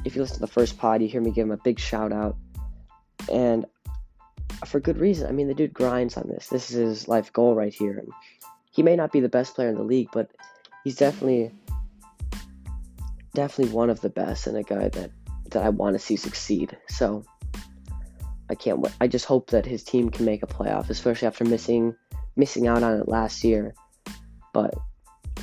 If 0.04 0.14
you 0.14 0.20
listen 0.20 0.34
to 0.34 0.40
the 0.40 0.46
first 0.46 0.76
pod, 0.76 1.00
you 1.00 1.08
hear 1.08 1.22
me 1.22 1.30
give 1.30 1.46
him 1.46 1.52
a 1.52 1.56
big 1.56 1.78
shout 1.78 2.12
out, 2.12 2.36
and 3.32 3.64
for 4.66 4.80
good 4.80 4.98
reason. 4.98 5.28
I 5.28 5.32
mean, 5.32 5.48
the 5.48 5.54
dude 5.54 5.72
grinds 5.72 6.18
on 6.18 6.28
this. 6.28 6.48
This 6.48 6.70
is 6.70 6.76
his 6.76 7.08
life 7.08 7.32
goal 7.32 7.54
right 7.54 7.72
here. 7.72 8.00
And 8.00 8.12
he 8.70 8.82
may 8.82 8.96
not 8.96 9.12
be 9.12 9.20
the 9.20 9.30
best 9.30 9.54
player 9.54 9.70
in 9.70 9.76
the 9.76 9.82
league, 9.82 10.08
but 10.12 10.30
he's 10.84 10.96
definitely 10.96 11.52
definitely 13.34 13.74
one 13.74 13.90
of 13.90 14.00
the 14.00 14.10
best 14.10 14.46
and 14.46 14.56
a 14.56 14.62
guy 14.62 14.88
that 14.88 15.10
that 15.50 15.64
I 15.64 15.68
want 15.70 15.94
to 15.94 15.98
see 15.98 16.16
succeed. 16.16 16.76
So 16.88 17.24
I 18.48 18.54
can't 18.54 18.78
wait. 18.78 18.94
I 19.00 19.08
just 19.08 19.26
hope 19.26 19.50
that 19.50 19.66
his 19.66 19.82
team 19.82 20.10
can 20.10 20.24
make 20.24 20.42
a 20.42 20.46
playoff, 20.46 20.90
especially 20.90 21.28
after 21.28 21.44
missing 21.44 21.94
missing 22.36 22.66
out 22.66 22.82
on 22.82 23.00
it 23.00 23.08
last 23.08 23.44
year. 23.44 23.74
But 24.52 24.74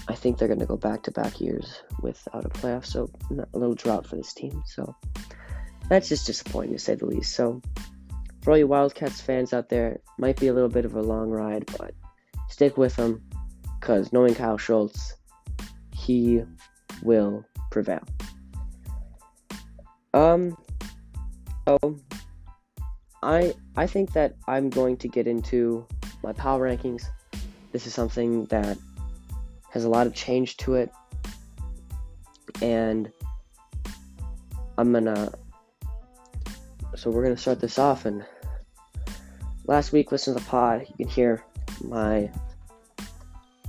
I 0.07 0.15
think 0.15 0.37
they're 0.37 0.47
going 0.47 0.59
to 0.59 0.65
go 0.65 0.77
back 0.77 1.03
to 1.03 1.11
back 1.11 1.41
years 1.41 1.81
without 2.01 2.45
a 2.45 2.49
playoff, 2.49 2.85
so 2.85 3.09
a 3.31 3.57
little 3.57 3.75
drought 3.75 4.05
for 4.05 4.15
this 4.15 4.33
team. 4.33 4.63
So 4.65 4.95
that's 5.89 6.09
just 6.09 6.27
disappointing 6.27 6.73
to 6.73 6.79
say 6.79 6.95
the 6.95 7.05
least. 7.05 7.33
So 7.33 7.61
for 8.41 8.51
all 8.51 8.57
you 8.57 8.67
Wildcats 8.67 9.21
fans 9.21 9.53
out 9.53 9.69
there, 9.69 9.99
might 10.17 10.39
be 10.39 10.47
a 10.47 10.53
little 10.53 10.69
bit 10.69 10.85
of 10.85 10.95
a 10.95 11.01
long 11.01 11.29
ride, 11.29 11.65
but 11.77 11.93
stick 12.49 12.77
with 12.77 12.95
them 12.95 13.21
because 13.79 14.13
knowing 14.13 14.35
Kyle 14.35 14.57
Schultz, 14.57 15.15
he 15.93 16.43
will 17.03 17.45
prevail. 17.83 18.03
Um, 20.13 20.57
so 21.67 21.99
I 23.21 23.53
I 23.75 23.85
think 23.85 24.13
that 24.13 24.35
I'm 24.47 24.69
going 24.69 24.97
to 24.97 25.07
get 25.07 25.27
into 25.27 25.85
my 26.23 26.33
power 26.33 26.67
rankings. 26.67 27.03
This 27.71 27.85
is 27.85 27.93
something 27.93 28.45
that 28.45 28.77
has 29.69 29.83
a 29.83 29.89
lot 29.89 30.07
of 30.07 30.15
change 30.15 30.57
to 30.57 30.75
it, 30.75 30.91
and 32.61 33.11
I'm 34.77 34.91
gonna. 34.91 35.31
So 36.95 37.11
we're 37.11 37.23
gonna 37.23 37.37
start 37.37 37.59
this 37.59 37.77
off, 37.77 38.05
and 38.05 38.25
last 39.67 39.91
week, 39.91 40.11
listen 40.11 40.33
to 40.33 40.39
the 40.39 40.49
pod. 40.49 40.87
You 40.87 41.05
can 41.05 41.07
hear 41.07 41.43
my 41.83 42.31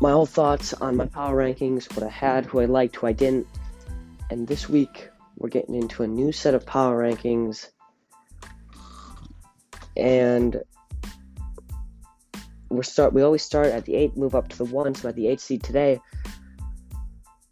my 0.00 0.12
whole 0.12 0.26
thoughts 0.26 0.72
on 0.74 0.96
my 0.96 1.06
power 1.06 1.36
rankings, 1.36 1.94
what 1.94 2.06
I 2.06 2.08
had, 2.08 2.46
who 2.46 2.60
I 2.60 2.64
liked, 2.64 2.96
who 2.96 3.06
I 3.06 3.12
didn't. 3.12 3.46
And 4.30 4.46
this 4.46 4.68
week, 4.68 5.08
we're 5.36 5.48
getting 5.48 5.74
into 5.74 6.02
a 6.02 6.06
new 6.06 6.32
set 6.32 6.54
of 6.54 6.66
power 6.66 7.02
rankings. 7.02 7.68
And 9.96 10.62
we 12.70 12.82
start 12.82 13.12
we 13.12 13.22
always 13.22 13.42
start 13.42 13.66
at 13.66 13.84
the 13.84 13.94
8, 13.94 14.16
move 14.16 14.34
up 14.34 14.48
to 14.48 14.58
the 14.58 14.64
1, 14.64 14.94
so 14.94 15.08
at 15.08 15.14
the 15.14 15.28
8 15.28 15.40
seed 15.40 15.62
today, 15.62 16.00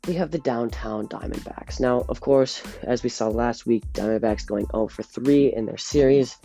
we 0.07 0.15
have 0.15 0.31
the 0.31 0.39
downtown 0.39 1.09
Diamondbacks. 1.09 1.81
Now, 1.81 2.05
of 2.09 2.21
course, 2.21 2.62
as 2.83 3.03
we 3.03 3.09
saw 3.09 3.29
last 3.29 3.67
week, 3.67 3.85
Diamondbacks 3.93 4.47
going 4.47 4.67
0 4.73 4.89
for 4.89 5.03
3 5.03 5.55
in 5.55 5.67
their 5.67 5.79
series 5.79 6.37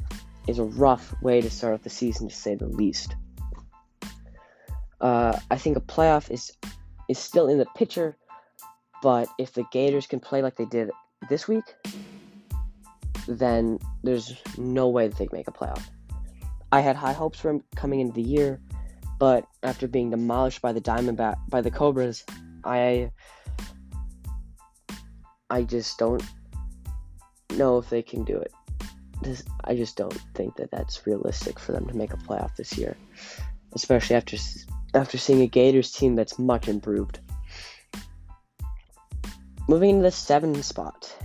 is 0.48 0.60
a 0.60 0.64
rough 0.64 1.14
way 1.22 1.42
to 1.42 1.50
start 1.50 1.74
off 1.74 1.84
the 1.84 1.90
season 1.90 2.30
to 2.30 2.36
say 2.36 2.56
the 2.56 2.68
least. 2.68 3.16
Uh, 5.00 5.38
I 5.50 5.58
think 5.58 5.78
a 5.78 5.82
playoff 5.82 6.32
is 6.32 6.52
is 7.10 7.20
still 7.20 7.50
in 7.50 7.58
the 7.58 7.66
picture, 7.76 8.16
but 9.02 9.28
if 9.38 9.54
the 9.54 9.66
Gators 9.72 10.08
can 10.08 10.20
play 10.20 10.42
like 10.42 10.56
they 10.56 10.66
did 10.66 10.92
this 11.30 11.48
week, 11.48 11.64
then 13.28 13.80
there's 14.04 14.34
no 14.58 14.90
way 14.90 15.08
that 15.08 15.18
they 15.18 15.28
make 15.32 15.48
a 15.48 15.52
playoff. 15.52 15.84
I 16.72 16.82
had 16.82 16.96
high 16.96 17.14
hopes 17.14 17.40
for 17.40 17.52
them 17.52 17.64
coming 17.76 18.00
into 18.00 18.14
the 18.14 18.22
year, 18.22 18.62
but 19.20 19.46
after 19.64 19.88
being 19.88 20.10
demolished 20.10 20.62
by 20.62 20.74
the 20.74 20.82
Diamondback 20.82 21.36
by 21.50 21.62
the 21.62 21.72
Cobras, 21.72 22.24
I 22.64 23.12
I 25.50 25.64
just 25.64 25.98
don't 25.98 26.24
know 27.52 27.78
if 27.78 27.90
they 27.90 28.02
can 28.02 28.24
do 28.24 28.38
it. 28.38 28.54
This, 29.22 29.44
I 29.66 29.76
just 29.76 29.98
don't 29.98 30.14
think 30.34 30.56
that 30.56 30.72
that's 30.72 31.06
realistic 31.06 31.60
for 31.60 31.74
them 31.74 31.86
to 31.88 31.96
make 31.96 32.14
a 32.14 32.18
playoff 32.18 32.56
this 32.56 32.78
year, 32.78 32.96
especially 33.74 34.16
after 34.16 34.38
after 34.94 35.18
seeing 35.18 35.42
a 35.42 35.48
Gators 35.48 35.92
team 35.92 36.16
that's 36.16 36.40
much 36.40 36.68
improved. 36.68 37.20
Moving 39.72 39.92
into 39.92 40.04
the 40.04 40.12
seven 40.12 40.62
spot. 40.64 41.16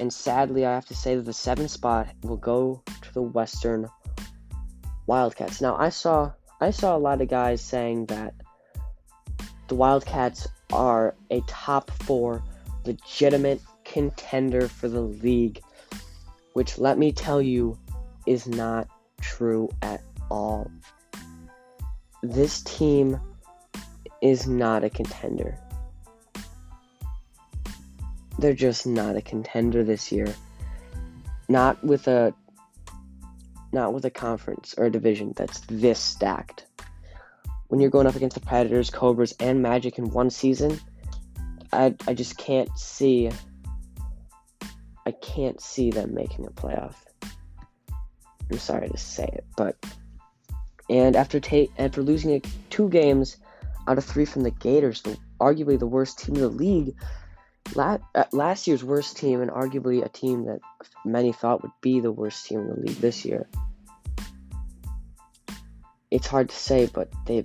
And 0.00 0.12
sadly, 0.12 0.66
I 0.66 0.74
have 0.74 0.86
to 0.86 0.96
say 0.96 1.14
that 1.14 1.22
the 1.22 1.32
seven 1.32 1.68
spot 1.68 2.08
will 2.24 2.36
go 2.36 2.82
to 3.02 3.14
the 3.14 3.22
Western 3.22 3.88
Wildcats. 5.06 5.60
Now, 5.60 5.76
I 5.76 5.90
saw 5.90 6.32
I 6.60 6.72
saw 6.72 6.96
a 6.96 6.98
lot 6.98 7.20
of 7.20 7.28
guys 7.28 7.60
saying 7.60 8.06
that 8.06 8.34
the 9.68 9.76
Wildcats 9.76 10.48
are 10.72 11.14
a 11.30 11.40
top 11.46 11.88
four 12.02 12.42
legitimate 12.84 13.60
contender 13.84 14.66
for 14.66 14.88
the 14.88 15.02
league, 15.02 15.60
which 16.54 16.78
let 16.78 16.98
me 16.98 17.12
tell 17.12 17.40
you 17.40 17.78
is 18.26 18.48
not 18.48 18.88
true 19.20 19.70
at 19.82 20.02
all 20.32 20.68
this 22.24 22.62
team 22.62 23.20
is 24.20 24.48
not 24.48 24.82
a 24.82 24.90
contender. 24.90 25.56
They're 28.38 28.54
just 28.54 28.86
not 28.86 29.16
a 29.16 29.22
contender 29.22 29.84
this 29.84 30.10
year. 30.10 30.34
Not 31.48 31.82
with 31.84 32.08
a 32.08 32.34
not 33.72 33.94
with 33.94 34.04
a 34.04 34.10
conference 34.10 34.74
or 34.76 34.86
a 34.86 34.90
division 34.90 35.32
that's 35.34 35.60
this 35.60 35.98
stacked. 35.98 36.66
When 37.68 37.80
you're 37.80 37.90
going 37.90 38.06
up 38.06 38.16
against 38.16 38.34
the 38.34 38.46
Predators, 38.46 38.90
Cobras, 38.90 39.32
and 39.40 39.62
Magic 39.62 39.98
in 39.98 40.10
one 40.10 40.30
season, 40.30 40.78
I 41.72 41.94
I 42.06 42.14
just 42.14 42.36
can't 42.36 42.70
see 42.78 43.30
I 45.06 45.10
can't 45.10 45.60
see 45.60 45.90
them 45.90 46.14
making 46.14 46.46
a 46.46 46.50
playoff. 46.50 46.94
I'm 48.50 48.58
sorry 48.58 48.88
to 48.88 48.98
say 48.98 49.24
it, 49.24 49.44
but 49.56 49.76
and 50.90 51.16
after 51.16 51.40
ta- 51.40 51.72
after 51.78 52.02
losing 52.02 52.42
two 52.70 52.88
games 52.88 53.36
out 53.88 53.98
of 53.98 54.04
three 54.04 54.24
from 54.24 54.42
the 54.42 54.50
Gators, 54.50 55.02
arguably 55.40 55.78
the 55.78 55.86
worst 55.86 56.18
team 56.18 56.36
in 56.36 56.42
the 56.42 56.48
league, 56.48 56.94
Uh, 57.76 57.98
last 58.32 58.66
year's 58.66 58.84
worst 58.84 59.16
team, 59.16 59.40
and 59.40 59.50
arguably 59.50 60.04
a 60.04 60.08
team 60.08 60.44
that 60.44 60.60
many 61.04 61.32
thought 61.32 61.62
would 61.62 61.72
be 61.80 62.00
the 62.00 62.12
worst 62.12 62.46
team 62.46 62.60
in 62.60 62.68
the 62.68 62.80
league 62.80 62.96
this 62.96 63.24
year. 63.24 63.48
It's 66.10 66.26
hard 66.26 66.50
to 66.50 66.56
say, 66.56 66.90
but 66.92 67.10
they 67.26 67.44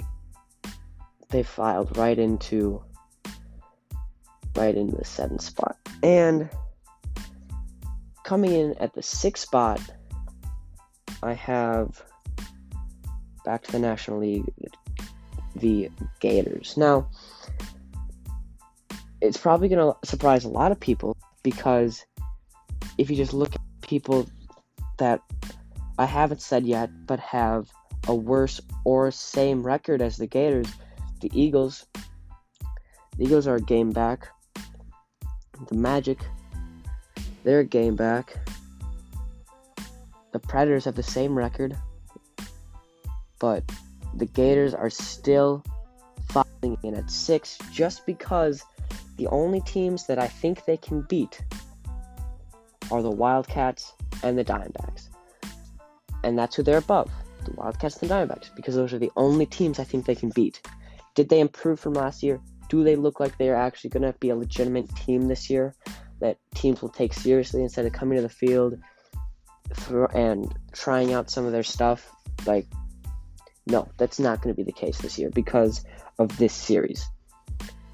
they 1.29 1.43
filed 1.43 1.97
right 1.97 2.17
into 2.17 2.83
right 4.55 4.75
into 4.75 4.97
the 4.97 5.05
seventh 5.05 5.41
spot, 5.41 5.77
and 6.03 6.49
coming 8.23 8.51
in 8.51 8.73
at 8.79 8.93
the 8.93 9.01
sixth 9.01 9.43
spot, 9.43 9.79
I 11.23 11.33
have 11.33 12.03
back 13.45 13.63
to 13.63 13.71
the 13.71 13.79
National 13.79 14.19
League, 14.19 14.51
the 15.55 15.89
Gators. 16.19 16.75
Now, 16.75 17.09
it's 19.21 19.37
probably 19.37 19.69
going 19.69 19.93
to 19.93 20.07
surprise 20.07 20.45
a 20.45 20.49
lot 20.49 20.71
of 20.71 20.79
people 20.79 21.17
because 21.43 22.05
if 22.97 23.09
you 23.09 23.15
just 23.15 23.33
look 23.33 23.53
at 23.55 23.61
people 23.81 24.27
that 24.97 25.21
I 25.97 26.05
haven't 26.05 26.41
said 26.41 26.65
yet 26.65 26.89
but 27.05 27.19
have 27.19 27.69
a 28.07 28.15
worse 28.15 28.61
or 28.85 29.11
same 29.11 29.63
record 29.63 30.01
as 30.01 30.17
the 30.17 30.27
Gators, 30.27 30.71
the 31.21 31.31
Eagles. 31.33 31.85
The 33.17 33.25
Eagles 33.25 33.47
are 33.47 33.55
a 33.55 33.61
game 33.61 33.91
back. 33.91 34.27
The 35.67 35.75
Magic, 35.75 36.19
they're 37.43 37.61
a 37.61 37.65
game 37.65 37.95
back. 37.95 38.37
The 40.31 40.39
Predators 40.39 40.85
have 40.85 40.95
the 40.95 41.03
same 41.03 41.35
record 41.35 41.75
but 43.39 43.63
the 44.15 44.25
Gators 44.25 44.73
are 44.73 44.89
still 44.89 45.63
fighting 46.29 46.77
in 46.83 46.95
at 46.95 47.09
six 47.09 47.57
just 47.71 48.05
because 48.05 48.63
the 49.17 49.27
only 49.27 49.61
teams 49.61 50.07
that 50.07 50.19
I 50.19 50.27
think 50.27 50.65
they 50.65 50.77
can 50.77 51.01
beat 51.01 51.43
are 52.91 53.01
the 53.01 53.11
Wildcats 53.11 53.93
and 54.23 54.37
the 54.37 54.45
Diamondbacks. 54.45 55.09
And 56.23 56.37
that's 56.37 56.55
who 56.55 56.63
they're 56.63 56.77
above 56.77 57.11
the 57.45 57.51
Wildcats 57.51 57.97
and 57.97 58.09
the 58.09 58.13
Diamondbacks 58.13 58.55
because 58.55 58.75
those 58.75 58.93
are 58.93 58.99
the 58.99 59.11
only 59.15 59.45
teams 59.45 59.79
I 59.79 59.83
think 59.83 60.05
they 60.05 60.15
can 60.15 60.29
beat. 60.29 60.61
Did 61.15 61.29
they 61.29 61.39
improve 61.39 61.79
from 61.79 61.93
last 61.93 62.23
year? 62.23 62.39
Do 62.69 62.83
they 62.83 62.95
look 62.95 63.19
like 63.19 63.37
they're 63.37 63.55
actually 63.55 63.91
going 63.91 64.03
to 64.03 64.13
be 64.19 64.29
a 64.29 64.35
legitimate 64.35 64.93
team 64.95 65.27
this 65.27 65.49
year 65.49 65.73
that 66.19 66.37
teams 66.55 66.81
will 66.81 66.89
take 66.89 67.13
seriously 67.13 67.63
instead 67.63 67.85
of 67.85 67.93
coming 67.93 68.17
to 68.17 68.21
the 68.21 68.29
field 68.29 68.77
and 70.13 70.53
trying 70.71 71.13
out 71.13 71.29
some 71.29 71.45
of 71.45 71.51
their 71.51 71.63
stuff 71.63 72.11
like 72.45 72.65
no, 73.65 73.87
that's 73.97 74.19
not 74.19 74.41
going 74.41 74.55
to 74.55 74.57
be 74.57 74.63
the 74.63 74.71
case 74.71 74.97
this 74.99 75.19
year 75.19 75.29
because 75.29 75.83
of 76.19 76.35
this 76.37 76.53
series. 76.53 77.05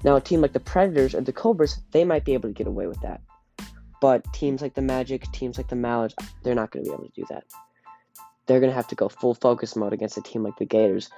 Now, 0.04 0.16
a 0.16 0.20
team 0.20 0.42
like 0.42 0.52
the 0.52 0.60
Predators 0.60 1.14
or 1.14 1.22
the 1.22 1.32
Cobras, 1.32 1.80
they 1.90 2.04
might 2.04 2.24
be 2.24 2.34
able 2.34 2.50
to 2.50 2.54
get 2.54 2.66
away 2.66 2.86
with 2.86 3.00
that. 3.00 3.22
But 4.02 4.30
teams 4.34 4.60
like 4.60 4.74
the 4.74 4.82
Magic, 4.82 5.30
teams 5.32 5.56
like 5.56 5.68
the 5.68 5.76
Mallards, 5.76 6.14
they're 6.42 6.54
not 6.54 6.70
going 6.70 6.84
to 6.84 6.90
be 6.90 6.94
able 6.94 7.06
to 7.06 7.12
do 7.14 7.24
that. 7.30 7.44
They're 8.46 8.60
going 8.60 8.70
to 8.70 8.76
have 8.76 8.88
to 8.88 8.94
go 8.94 9.08
full 9.08 9.34
focus 9.34 9.74
mode 9.74 9.94
against 9.94 10.18
a 10.18 10.20
team 10.20 10.42
like 10.42 10.58
the 10.58 10.66
Gators, 10.66 11.08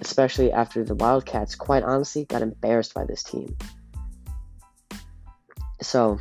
especially 0.00 0.50
after 0.50 0.82
the 0.82 0.94
Wildcats, 0.94 1.54
quite 1.54 1.82
honestly, 1.82 2.24
got 2.24 2.40
embarrassed 2.40 2.94
by 2.94 3.04
this 3.04 3.22
team. 3.22 3.54
So, 5.82 6.18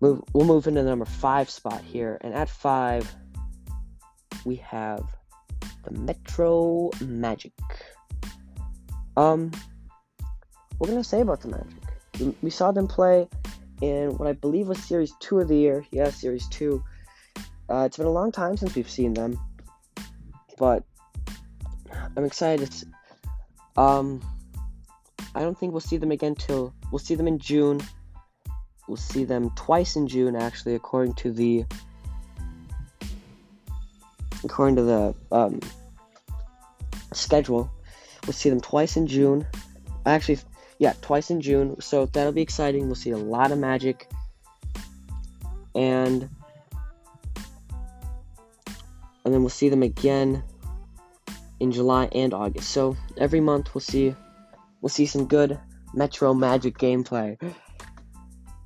move, 0.00 0.22
we'll 0.32 0.46
move 0.46 0.68
into 0.68 0.82
the 0.82 0.88
number 0.88 1.04
five 1.04 1.50
spot 1.50 1.80
here. 1.82 2.18
And 2.20 2.32
at 2.32 2.48
five, 2.48 3.12
we 4.44 4.56
have 4.56 5.04
the 5.82 5.98
Metro 5.98 6.90
Magic. 7.00 7.52
Um, 9.16 9.50
what 10.80 10.88
I 10.88 11.02
say 11.02 11.20
about 11.20 11.42
the 11.42 11.48
Magic? 11.48 12.34
We 12.40 12.48
saw 12.48 12.72
them 12.72 12.88
play 12.88 13.28
in 13.82 14.16
what 14.16 14.26
I 14.26 14.32
believe 14.32 14.66
was 14.66 14.82
Series 14.82 15.12
2 15.20 15.40
of 15.40 15.48
the 15.48 15.56
year. 15.56 15.84
Yeah, 15.90 16.08
Series 16.08 16.48
2. 16.48 16.82
Uh, 17.68 17.82
it's 17.84 17.98
been 17.98 18.06
a 18.06 18.10
long 18.10 18.32
time 18.32 18.56
since 18.56 18.74
we've 18.74 18.88
seen 18.88 19.12
them, 19.12 19.38
but 20.58 20.82
I'm 22.16 22.24
excited. 22.24 22.70
Um, 23.76 24.22
I 25.34 25.40
don't 25.40 25.56
think 25.56 25.72
we'll 25.72 25.80
see 25.80 25.98
them 25.98 26.12
again 26.12 26.34
till 26.34 26.72
we'll 26.90 26.98
see 26.98 27.14
them 27.14 27.28
in 27.28 27.38
June. 27.38 27.82
We'll 28.88 28.96
see 28.96 29.24
them 29.24 29.50
twice 29.56 29.96
in 29.96 30.08
June, 30.08 30.34
actually, 30.34 30.76
according 30.76 31.12
to 31.16 31.30
the 31.30 31.66
according 34.44 34.76
to 34.76 34.82
the 34.82 35.14
um, 35.30 35.60
schedule, 37.12 37.70
we'll 38.26 38.32
see 38.32 38.48
them 38.48 38.62
twice 38.62 38.96
in 38.96 39.06
June 39.06 39.46
Actually, 40.06 40.38
yeah, 40.80 40.94
twice 41.02 41.30
in 41.30 41.42
June. 41.42 41.78
So 41.82 42.06
that'll 42.06 42.32
be 42.32 42.40
exciting. 42.40 42.86
We'll 42.86 42.94
see 42.94 43.10
a 43.10 43.18
lot 43.18 43.52
of 43.52 43.58
Magic. 43.58 44.08
And 45.74 46.28
and 49.24 49.34
then 49.34 49.42
we'll 49.42 49.50
see 49.50 49.68
them 49.68 49.82
again 49.82 50.42
in 51.60 51.70
July 51.70 52.06
and 52.12 52.32
August. 52.32 52.70
So 52.70 52.96
every 53.18 53.40
month 53.40 53.74
we'll 53.74 53.82
see 53.82 54.16
we'll 54.80 54.88
see 54.88 55.04
some 55.04 55.26
good 55.26 55.60
Metro 55.94 56.34
Magic 56.34 56.76
gameplay. 56.76 57.38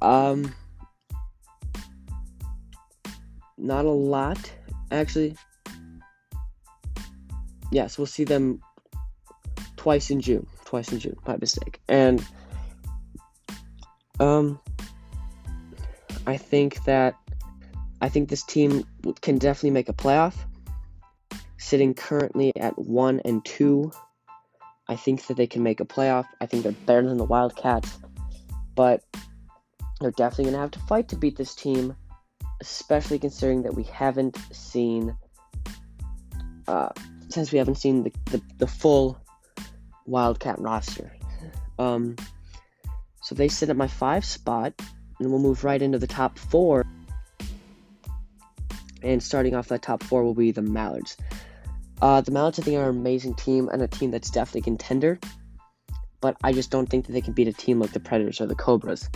Um 0.02 0.54
not 3.56 3.86
a 3.86 3.90
lot 3.90 4.52
actually. 4.90 5.36
Yes, 7.72 7.96
we'll 7.96 8.06
see 8.06 8.24
them 8.24 8.60
twice 9.76 10.10
in 10.10 10.20
June. 10.20 10.46
Twice 10.74 10.90
in 10.90 10.98
June, 10.98 11.16
my 11.24 11.36
mistake. 11.36 11.80
And 11.86 12.26
um 14.18 14.58
I 16.26 16.36
think 16.36 16.82
that 16.82 17.14
I 18.00 18.08
think 18.08 18.28
this 18.28 18.42
team 18.42 18.84
can 19.20 19.38
definitely 19.38 19.70
make 19.70 19.88
a 19.88 19.92
playoff. 19.92 20.34
Sitting 21.58 21.94
currently 21.94 22.52
at 22.56 22.76
1 22.76 23.20
and 23.24 23.44
2, 23.44 23.92
I 24.88 24.96
think 24.96 25.24
that 25.28 25.36
they 25.36 25.46
can 25.46 25.62
make 25.62 25.78
a 25.78 25.84
playoff. 25.84 26.26
I 26.40 26.46
think 26.46 26.64
they're 26.64 26.72
better 26.72 27.06
than 27.06 27.18
the 27.18 27.24
Wildcats, 27.24 27.96
but 28.74 29.04
they're 30.00 30.10
definitely 30.10 30.46
going 30.46 30.54
to 30.54 30.60
have 30.60 30.72
to 30.72 30.80
fight 30.80 31.08
to 31.10 31.16
beat 31.16 31.36
this 31.36 31.54
team, 31.54 31.94
especially 32.60 33.20
considering 33.20 33.62
that 33.62 33.74
we 33.74 33.84
haven't 33.84 34.36
seen 34.50 35.16
uh, 36.66 36.88
since 37.28 37.52
we 37.52 37.58
haven't 37.58 37.76
seen 37.76 38.02
the, 38.02 38.12
the, 38.32 38.42
the 38.58 38.66
full 38.66 39.23
Wildcat 40.06 40.60
roster. 40.60 41.12
Um, 41.78 42.16
so 43.22 43.34
they 43.34 43.48
sit 43.48 43.70
at 43.70 43.76
my 43.76 43.86
five 43.86 44.24
spot, 44.24 44.74
and 45.18 45.30
we'll 45.30 45.40
move 45.40 45.64
right 45.64 45.80
into 45.80 45.98
the 45.98 46.06
top 46.06 46.38
four. 46.38 46.84
And 49.02 49.22
starting 49.22 49.54
off 49.54 49.68
that 49.68 49.82
top 49.82 50.02
four 50.02 50.24
will 50.24 50.34
be 50.34 50.50
the 50.50 50.62
Mallards. 50.62 51.16
Uh, 52.00 52.20
the 52.20 52.30
Mallards, 52.30 52.58
I 52.58 52.62
think, 52.62 52.76
are 52.76 52.90
an 52.90 52.96
amazing 52.96 53.34
team 53.34 53.68
and 53.68 53.82
a 53.82 53.88
team 53.88 54.10
that's 54.10 54.30
definitely 54.30 54.62
contender. 54.62 55.18
But 56.20 56.36
I 56.42 56.52
just 56.52 56.70
don't 56.70 56.86
think 56.86 57.06
that 57.06 57.12
they 57.12 57.20
can 57.20 57.34
beat 57.34 57.48
a 57.48 57.52
team 57.52 57.80
like 57.80 57.92
the 57.92 58.00
Predators 58.00 58.40
or 58.40 58.46
the 58.46 58.54
Cobras. 58.54 59.08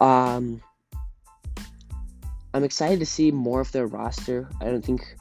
Um, 0.00 0.62
I'm 2.54 2.64
excited 2.64 3.00
to 3.00 3.06
see 3.06 3.30
more 3.30 3.60
of 3.60 3.72
their 3.72 3.86
roster. 3.86 4.48
I 4.60 4.64
don't 4.66 4.84
think 4.84 5.16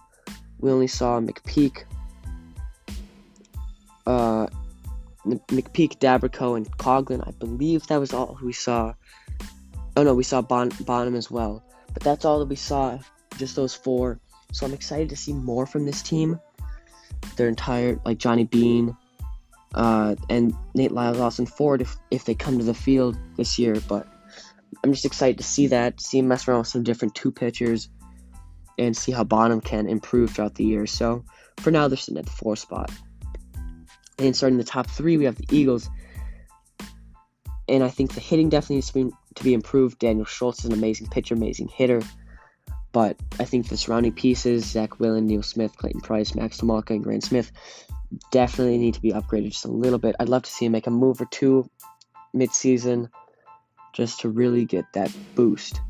we 0.60 0.72
only 0.72 0.88
saw 0.88 1.20
McPeak, 1.20 1.84
uh, 4.06 4.48
McPeak, 5.26 6.00
Dabrikow, 6.00 6.58
and 6.58 6.78
Coghlan. 6.78 7.28
I 7.28 7.32
believe 7.32 7.88
that 7.88 7.98
was 7.98 8.14
all 8.14 8.38
we 8.42 8.54
saw. 8.54 8.94
Oh 9.98 10.04
no, 10.04 10.14
we 10.14 10.24
saw 10.24 10.42
bon- 10.42 10.72
Bonham 10.82 11.16
as 11.16 11.32
well. 11.32 11.64
But 11.94 12.04
that's 12.04 12.26
all 12.26 12.40
that 12.40 12.50
we 12.50 12.56
saw, 12.56 13.00
just 13.38 13.56
those 13.56 13.74
four. 13.74 14.20
So 14.52 14.66
I'm 14.66 14.74
excited 14.74 15.10
to 15.10 15.16
see 15.16 15.34
more 15.34 15.66
from 15.66 15.86
this 15.86 16.02
team. 16.02 16.40
Their 17.38 17.48
entire, 17.48 18.00
like 18.06 18.18
Johnny 18.18 18.44
Bean, 18.44 18.96
uh, 19.74 20.16
and 20.30 20.54
Nate 20.74 20.92
Lyles, 20.92 21.20
Austin 21.20 21.46
Ford, 21.46 21.82
if, 21.82 21.96
if 22.12 22.26
they 22.26 22.36
come 22.36 22.60
to 22.60 22.66
the 22.66 22.74
field 22.74 23.18
this 23.36 23.58
year. 23.58 23.82
But 23.88 24.08
I'm 24.84 24.92
just 24.92 25.06
excited 25.06 25.38
to 25.38 25.44
see 25.44 25.68
that, 25.68 26.00
see 26.00 26.20
him 26.20 26.28
mess 26.28 26.48
around 26.48 26.60
with 26.60 26.68
some 26.68 26.84
different 26.84 27.16
two 27.16 27.32
pitchers, 27.32 27.90
and 28.78 28.96
see 28.96 29.12
how 29.12 29.24
Bonham 29.24 29.62
can 29.62 29.88
improve 29.88 30.32
throughout 30.32 30.56
the 30.56 30.66
year. 30.66 30.86
So 30.86 31.24
for 31.60 31.72
now, 31.72 31.88
they're 31.88 31.98
sitting 31.98 32.20
at 32.20 32.26
the 32.26 32.32
four 32.32 32.56
spot. 32.56 32.92
And 34.18 34.36
starting 34.36 34.58
the 34.58 34.64
top 34.64 34.88
three, 34.90 35.18
we 35.18 35.26
have 35.26 35.36
the 35.36 35.48
Eagles. 35.52 35.90
And 37.68 37.84
I 37.84 37.90
think 37.90 38.14
the 38.14 38.20
hitting 38.20 38.50
definitely 38.50 38.78
needs 38.78 38.92
to 38.92 39.06
be, 39.06 39.12
to 39.36 39.44
be 39.44 39.54
improved. 39.54 40.00
Daniel 40.00 40.26
Schultz 40.26 40.60
is 40.60 40.66
an 40.66 40.74
amazing 40.74 41.08
pitcher, 41.08 41.36
amazing 41.36 41.68
hitter. 41.68 42.02
But 42.92 43.18
I 43.40 43.44
think 43.44 43.68
the 43.68 43.76
surrounding 43.76 44.14
pieces, 44.14 44.66
Zach 44.66 45.00
Whelan, 45.00 45.28
Neil 45.28 45.44
Smith, 45.44 45.76
Clayton 45.76 46.02
Price, 46.02 46.34
Max 46.34 46.62
Tamalka, 46.62 46.92
and 46.92 47.04
Grant 47.04 47.24
Smith, 47.24 47.52
definitely 48.32 48.78
need 48.78 48.94
to 48.94 49.02
be 49.02 49.12
upgraded 49.12 49.52
just 49.52 49.66
a 49.66 49.72
little 49.72 50.00
bit. 50.00 50.16
I'd 50.20 50.30
love 50.30 50.44
to 50.44 50.52
see 50.52 50.66
him 50.66 50.72
make 50.72 50.88
a 50.88 50.92
move 50.92 51.20
or 51.20 51.26
two 51.26 51.70
mid-season 52.34 53.10
just 53.94 54.22
to 54.22 54.30
really 54.30 54.64
get 54.64 54.86
that 54.94 55.12
boost. 55.36 55.82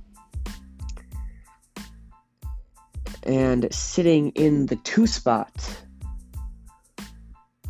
And 3.24 3.72
sitting 3.74 4.30
in 4.32 4.66
the 4.68 4.76
two 4.78 5.06
spot, 5.06 5.52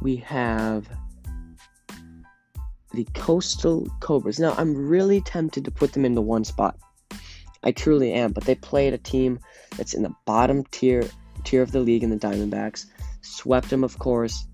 we 0.06 0.18
have 0.18 0.88
the 2.94 3.08
Coastal 3.16 3.88
Cobras. 4.02 4.40
Now, 4.40 4.54
I'm 4.56 4.76
really 4.88 5.20
tempted 5.20 5.66
to 5.66 5.72
put 5.72 5.94
them 5.94 6.06
into 6.06 6.22
one 6.22 6.44
spot. 6.44 6.78
I 7.64 7.72
truly 7.72 8.14
am, 8.14 8.32
but 8.32 8.44
they 8.44 8.54
played 8.54 8.94
a 8.94 9.00
team 9.00 9.40
that's 9.76 9.96
in 9.96 10.04
the 10.04 10.14
bottom 10.26 10.64
tier 10.66 11.10
tier 11.44 11.64
of 11.64 11.72
the 11.72 11.80
league 11.80 12.04
in 12.04 12.12
the 12.12 12.18
Diamondbacks. 12.18 12.86
Swept 13.22 13.72
them, 13.72 13.84
of 13.84 13.98
course. 13.98 14.46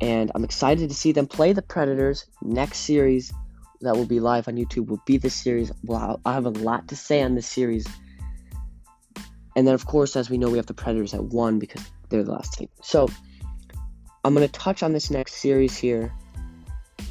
And 0.00 0.32
I'm 0.34 0.44
excited 0.44 0.88
to 0.88 0.94
see 0.94 1.12
them 1.12 1.26
play 1.26 1.52
the 1.52 1.60
Predators 1.60 2.24
next 2.40 2.78
series 2.78 3.34
that 3.82 3.94
will 3.94 4.06
be 4.06 4.18
live 4.18 4.48
on 4.48 4.56
YouTube 4.56 4.86
will 4.86 5.02
be 5.04 5.18
the 5.18 5.28
series. 5.28 5.70
Well, 5.82 6.22
I 6.24 6.32
have 6.32 6.46
a 6.46 6.50
lot 6.50 6.88
to 6.88 6.96
say 6.96 7.22
on 7.22 7.34
this 7.34 7.46
series. 7.46 7.86
And 9.54 9.66
then, 9.66 9.74
of 9.74 9.84
course, 9.84 10.16
as 10.16 10.30
we 10.30 10.38
know, 10.38 10.48
we 10.48 10.56
have 10.56 10.72
the 10.72 10.72
Predators 10.72 11.12
at 11.12 11.22
one 11.22 11.58
because 11.58 11.84
they're 12.08 12.24
the 12.24 12.32
last 12.32 12.54
team. 12.54 12.70
So, 12.80 13.08
I'm 14.24 14.34
going 14.34 14.46
to 14.46 14.52
touch 14.52 14.82
on 14.82 14.92
this 14.92 15.10
next 15.10 15.34
series 15.34 15.76
here 15.76 16.12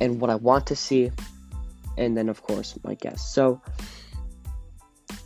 and 0.02 0.20
what 0.20 0.30
I 0.30 0.36
want 0.36 0.68
to 0.68 0.76
see, 0.76 1.12
and 1.98 2.18
then, 2.18 2.28
of 2.28 2.42
course, 2.42 2.78
my 2.84 2.96
guess. 2.96 3.34
So, 3.34 3.62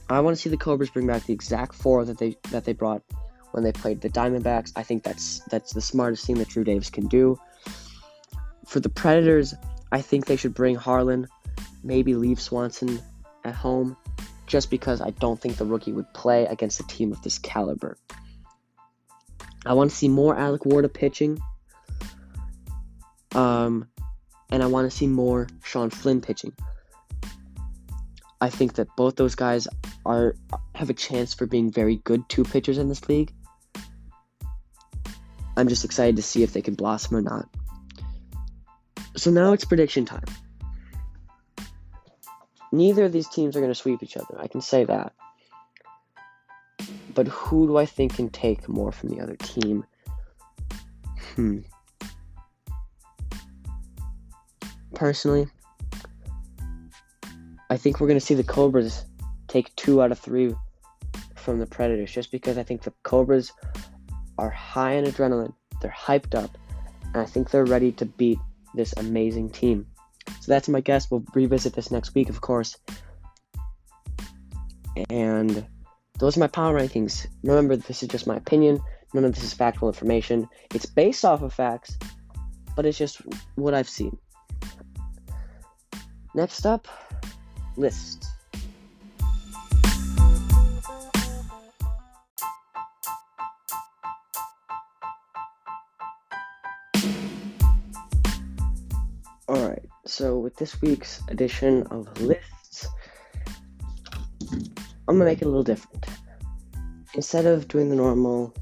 I 0.09 0.19
want 0.19 0.35
to 0.35 0.41
see 0.41 0.49
the 0.49 0.57
Cobras 0.57 0.89
bring 0.89 1.07
back 1.07 1.25
the 1.25 1.33
exact 1.33 1.75
four 1.75 2.05
that 2.05 2.17
they 2.17 2.37
that 2.51 2.65
they 2.65 2.73
brought 2.73 3.03
when 3.51 3.63
they 3.63 3.71
played 3.71 4.01
the 4.01 4.09
Diamondbacks. 4.09 4.71
I 4.75 4.83
think 4.83 5.03
that's 5.03 5.39
that's 5.49 5.73
the 5.73 5.81
smartest 5.81 6.25
thing 6.25 6.37
that 6.37 6.49
Drew 6.49 6.63
Davis 6.63 6.89
can 6.89 7.07
do. 7.07 7.39
For 8.65 8.79
the 8.79 8.89
Predators, 8.89 9.53
I 9.91 10.01
think 10.01 10.25
they 10.25 10.35
should 10.35 10.53
bring 10.53 10.75
Harlan, 10.75 11.27
maybe 11.83 12.15
leave 12.15 12.39
Swanson 12.39 13.01
at 13.43 13.55
home, 13.55 13.95
just 14.45 14.69
because 14.69 15.01
I 15.01 15.11
don't 15.11 15.39
think 15.39 15.57
the 15.57 15.65
rookie 15.65 15.93
would 15.93 16.13
play 16.13 16.45
against 16.45 16.79
a 16.79 16.87
team 16.87 17.11
of 17.11 17.21
this 17.21 17.39
caliber. 17.39 17.97
I 19.65 19.73
want 19.73 19.89
to 19.89 19.95
see 19.95 20.07
more 20.07 20.37
Alec 20.37 20.61
Warda 20.61 20.93
pitching. 20.93 21.39
Um, 23.37 23.87
and 24.51 24.63
I 24.63 24.65
want 24.65 24.89
to 24.89 24.97
see 24.97 25.05
more 25.05 25.47
Sean 25.63 25.91
Flynn 25.91 26.21
pitching. 26.21 26.53
I 28.41 28.49
think 28.49 28.73
that 28.73 28.87
both 28.97 29.15
those 29.15 29.35
guys 29.35 29.67
are 30.05 30.35
have 30.73 30.89
a 30.89 30.93
chance 30.93 31.35
for 31.35 31.45
being 31.45 31.71
very 31.71 31.97
good 31.97 32.27
two 32.29 32.43
pitchers 32.43 32.79
in 32.79 32.89
this 32.89 33.07
league. 33.07 33.31
I'm 35.55 35.67
just 35.67 35.85
excited 35.85 36.15
to 36.15 36.23
see 36.23 36.41
if 36.41 36.53
they 36.53 36.61
can 36.61 36.73
blossom 36.73 37.15
or 37.15 37.21
not. 37.21 37.47
So 39.15 39.29
now 39.29 39.53
it's 39.53 39.65
prediction 39.65 40.05
time. 40.05 40.25
Neither 42.71 43.05
of 43.05 43.11
these 43.11 43.27
teams 43.27 43.55
are 43.55 43.59
going 43.59 43.71
to 43.71 43.75
sweep 43.75 44.01
each 44.01 44.17
other. 44.17 44.39
I 44.39 44.47
can 44.47 44.61
say 44.61 44.83
that. 44.85 45.13
But 47.13 47.27
who 47.27 47.67
do 47.67 47.77
I 47.77 47.85
think 47.85 48.15
can 48.15 48.29
take 48.29 48.67
more 48.67 48.91
from 48.91 49.09
the 49.09 49.21
other 49.21 49.35
team? 49.35 49.85
Hmm. 51.35 51.59
Personally, 54.97 55.47
I 57.69 57.77
think 57.77 57.99
we're 57.99 58.07
going 58.07 58.19
to 58.19 58.25
see 58.25 58.33
the 58.33 58.43
Cobras 58.43 59.05
take 59.47 59.73
two 59.75 60.01
out 60.01 60.11
of 60.11 60.17
three 60.17 60.55
from 61.35 61.59
the 61.59 61.67
Predators 61.67 62.11
just 62.11 62.31
because 62.31 62.57
I 62.57 62.63
think 62.63 62.81
the 62.81 62.91
Cobras 63.03 63.51
are 64.39 64.49
high 64.49 64.93
in 64.93 65.05
adrenaline. 65.05 65.53
They're 65.83 65.95
hyped 65.95 66.33
up, 66.33 66.57
and 67.03 67.17
I 67.17 67.25
think 67.25 67.51
they're 67.51 67.63
ready 67.63 67.91
to 67.91 68.05
beat 68.05 68.39
this 68.73 68.91
amazing 68.97 69.51
team. 69.51 69.85
So 70.41 70.51
that's 70.51 70.67
my 70.67 70.81
guess. 70.81 71.11
We'll 71.11 71.23
revisit 71.35 71.73
this 71.73 71.91
next 71.91 72.15
week, 72.15 72.29
of 72.29 72.41
course. 72.41 72.75
And 75.11 75.63
those 76.17 76.37
are 76.37 76.39
my 76.39 76.47
power 76.47 76.73
rankings. 76.73 77.27
Remember, 77.43 77.75
this 77.75 78.01
is 78.01 78.09
just 78.09 78.25
my 78.25 78.37
opinion. 78.37 78.79
None 79.13 79.25
of 79.25 79.35
this 79.35 79.43
is 79.43 79.53
factual 79.53 79.89
information. 79.89 80.49
It's 80.73 80.87
based 80.87 81.23
off 81.23 81.43
of 81.43 81.53
facts, 81.53 81.99
but 82.75 82.87
it's 82.87 82.97
just 82.97 83.21
what 83.53 83.75
I've 83.75 83.87
seen. 83.87 84.17
Next 86.37 86.67
up, 86.67 86.87
list. 87.77 88.27
Alright, 99.49 99.81
so 100.05 100.37
with 100.37 100.55
this 100.57 100.79
week's 100.79 101.23
edition 101.29 101.81
of 101.89 102.21
lists, 102.21 102.85
I'm 105.07 105.17
gonna 105.17 105.25
make 105.25 105.41
it 105.41 105.45
a 105.45 105.47
little 105.47 105.63
different. 105.63 106.05
Instead 107.15 107.47
of 107.47 107.67
doing 107.67 107.89
the 107.89 107.95
normal 107.95 108.53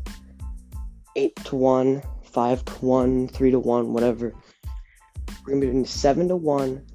8 1.18 1.36
to 1.44 1.58
1, 1.58 2.02
5 2.24 2.64
to 2.64 2.74
1, 2.86 3.28
3 3.28 3.52
to 3.52 3.60
1, 3.60 3.92
whatever, 3.92 4.34
We're 5.44 5.56
gonna 5.56 5.60
be 5.60 5.72
doing 5.74 5.86
seven 5.86 6.30
to 6.30 6.38
one, 6.38 6.86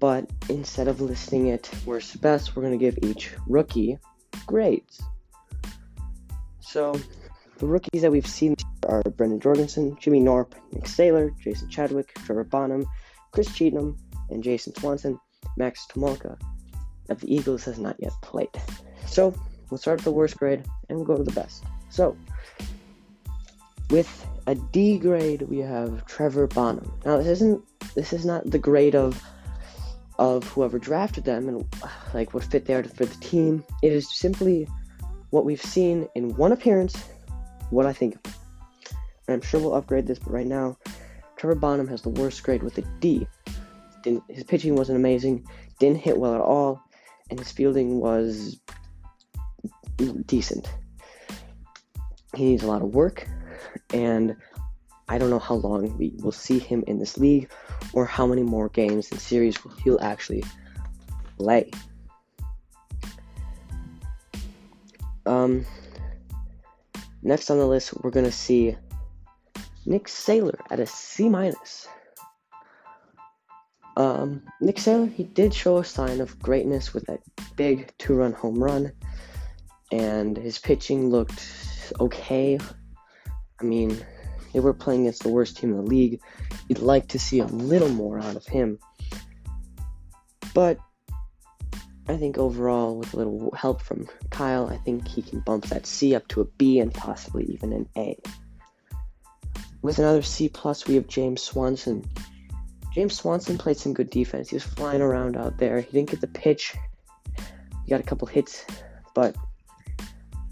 but 0.00 0.30
instead 0.48 0.88
of 0.88 1.00
listing 1.00 1.48
it 1.48 1.70
worst 1.84 2.12
to 2.12 2.18
best, 2.18 2.54
we're 2.54 2.62
gonna 2.62 2.76
give 2.76 2.98
each 3.02 3.30
rookie 3.46 3.98
grades. 4.46 5.02
So 6.60 6.98
the 7.58 7.66
rookies 7.66 8.02
that 8.02 8.12
we've 8.12 8.26
seen 8.26 8.54
are 8.86 9.02
Brendan 9.02 9.40
Jorgensen, 9.40 9.96
Jimmy 10.00 10.20
Norp, 10.20 10.52
Nick 10.72 10.84
Saylor, 10.84 11.36
Jason 11.40 11.68
Chadwick, 11.68 12.12
Trevor 12.14 12.44
Bonham, 12.44 12.86
Chris 13.32 13.52
Cheatham, 13.52 13.96
and 14.30 14.42
Jason 14.42 14.74
Swanson. 14.74 15.18
Max 15.56 15.86
Tomolka 15.86 16.38
of 17.10 17.20
the 17.20 17.34
Eagles 17.34 17.64
has 17.64 17.78
not 17.78 17.96
yet 17.98 18.12
played. 18.22 18.48
So 19.06 19.34
we'll 19.70 19.78
start 19.78 19.98
with 19.98 20.04
the 20.04 20.12
worst 20.12 20.36
grade 20.38 20.64
and 20.88 20.98
we'll 20.98 21.06
go 21.06 21.16
to 21.16 21.24
the 21.24 21.32
best. 21.32 21.64
So 21.90 22.16
with 23.90 24.26
a 24.46 24.54
D 24.54 24.98
grade, 24.98 25.42
we 25.42 25.58
have 25.58 26.06
Trevor 26.06 26.46
Bonham. 26.46 26.92
Now 27.04 27.16
this 27.18 27.26
isn't 27.26 27.62
this 27.94 28.12
is 28.12 28.24
not 28.24 28.48
the 28.48 28.58
grade 28.58 28.94
of 28.94 29.20
of 30.18 30.44
whoever 30.48 30.78
drafted 30.78 31.24
them 31.24 31.48
and 31.48 31.64
like 32.12 32.34
what 32.34 32.44
fit 32.44 32.66
there 32.66 32.82
for 32.82 33.04
the 33.04 33.14
team. 33.16 33.64
It 33.82 33.92
is 33.92 34.10
simply 34.14 34.68
what 35.30 35.44
we've 35.44 35.62
seen 35.62 36.08
in 36.14 36.34
one 36.36 36.52
appearance, 36.52 36.96
what 37.70 37.86
I 37.86 37.92
think. 37.92 38.16
And 39.26 39.34
I'm 39.34 39.40
sure 39.40 39.60
we'll 39.60 39.74
upgrade 39.74 40.06
this, 40.06 40.18
but 40.18 40.32
right 40.32 40.46
now, 40.46 40.76
Trevor 41.36 41.54
Bonham 41.54 41.86
has 41.88 42.02
the 42.02 42.08
worst 42.08 42.42
grade 42.42 42.62
with 42.62 42.78
a 42.78 42.82
D. 43.00 43.26
Didn't, 44.02 44.24
his 44.28 44.44
pitching 44.44 44.74
wasn't 44.74 44.96
amazing, 44.96 45.46
didn't 45.78 45.98
hit 45.98 46.18
well 46.18 46.34
at 46.34 46.40
all, 46.40 46.82
and 47.30 47.38
his 47.38 47.52
fielding 47.52 48.00
was 48.00 48.58
decent. 50.26 50.68
He 52.34 52.44
needs 52.44 52.62
a 52.62 52.66
lot 52.66 52.82
of 52.82 52.94
work, 52.94 53.26
and 53.92 54.36
I 55.08 55.18
don't 55.18 55.30
know 55.30 55.38
how 55.38 55.54
long 55.54 55.96
we 55.96 56.12
will 56.22 56.32
see 56.32 56.58
him 56.58 56.84
in 56.86 56.98
this 56.98 57.16
league 57.16 57.50
or 57.92 58.04
how 58.04 58.26
many 58.26 58.42
more 58.42 58.68
games 58.68 59.10
and 59.10 59.20
series 59.20 59.56
he'll 59.82 60.00
actually 60.00 60.44
play. 61.38 61.70
Um, 65.24 65.64
next 67.22 67.50
on 67.50 67.58
the 67.58 67.66
list, 67.66 67.94
we're 68.02 68.10
gonna 68.10 68.32
see 68.32 68.76
Nick 69.86 70.06
Saylor 70.06 70.58
at 70.70 70.80
a 70.80 70.86
C 70.86 71.28
minus. 71.28 71.88
Um, 73.96 74.42
Nick 74.60 74.76
Saylor, 74.76 75.12
he 75.12 75.24
did 75.24 75.52
show 75.52 75.78
a 75.78 75.84
sign 75.84 76.20
of 76.20 76.38
greatness 76.38 76.94
with 76.94 77.04
that 77.06 77.20
big 77.56 77.92
two-run 77.98 78.32
home 78.32 78.62
run, 78.62 78.92
and 79.90 80.36
his 80.36 80.58
pitching 80.58 81.10
looked 81.10 81.42
okay. 81.98 82.58
I 83.60 83.64
mean, 83.64 83.98
they 84.52 84.60
were 84.60 84.74
playing 84.74 85.02
against 85.02 85.22
the 85.22 85.28
worst 85.28 85.56
team 85.56 85.70
in 85.70 85.76
the 85.76 85.82
league. 85.82 86.20
You'd 86.68 86.78
like 86.80 87.08
to 87.08 87.18
see 87.18 87.40
a 87.40 87.46
little 87.46 87.88
more 87.88 88.18
out 88.18 88.36
of 88.36 88.46
him. 88.46 88.78
But 90.54 90.78
I 92.08 92.16
think 92.16 92.38
overall, 92.38 92.96
with 92.96 93.12
a 93.12 93.18
little 93.18 93.52
help 93.54 93.82
from 93.82 94.08
Kyle, 94.30 94.66
I 94.68 94.78
think 94.78 95.06
he 95.06 95.20
can 95.20 95.40
bump 95.40 95.66
that 95.66 95.86
C 95.86 96.14
up 96.14 96.26
to 96.28 96.40
a 96.40 96.44
B 96.44 96.78
and 96.78 96.92
possibly 96.92 97.44
even 97.44 97.72
an 97.72 97.88
A. 97.96 98.18
With 99.82 99.98
another 99.98 100.22
C 100.22 100.48
plus, 100.48 100.86
we 100.86 100.94
have 100.94 101.06
James 101.06 101.42
Swanson. 101.42 102.04
James 102.94 103.14
Swanson 103.14 103.58
played 103.58 103.76
some 103.76 103.92
good 103.92 104.10
defense. 104.10 104.48
He 104.48 104.56
was 104.56 104.64
flying 104.64 105.02
around 105.02 105.36
out 105.36 105.58
there. 105.58 105.80
He 105.80 105.92
didn't 105.92 106.10
get 106.10 106.20
the 106.20 106.26
pitch. 106.26 106.74
He 107.36 107.90
got 107.90 108.00
a 108.00 108.04
couple 108.04 108.26
hits, 108.26 108.64
but 109.14 109.36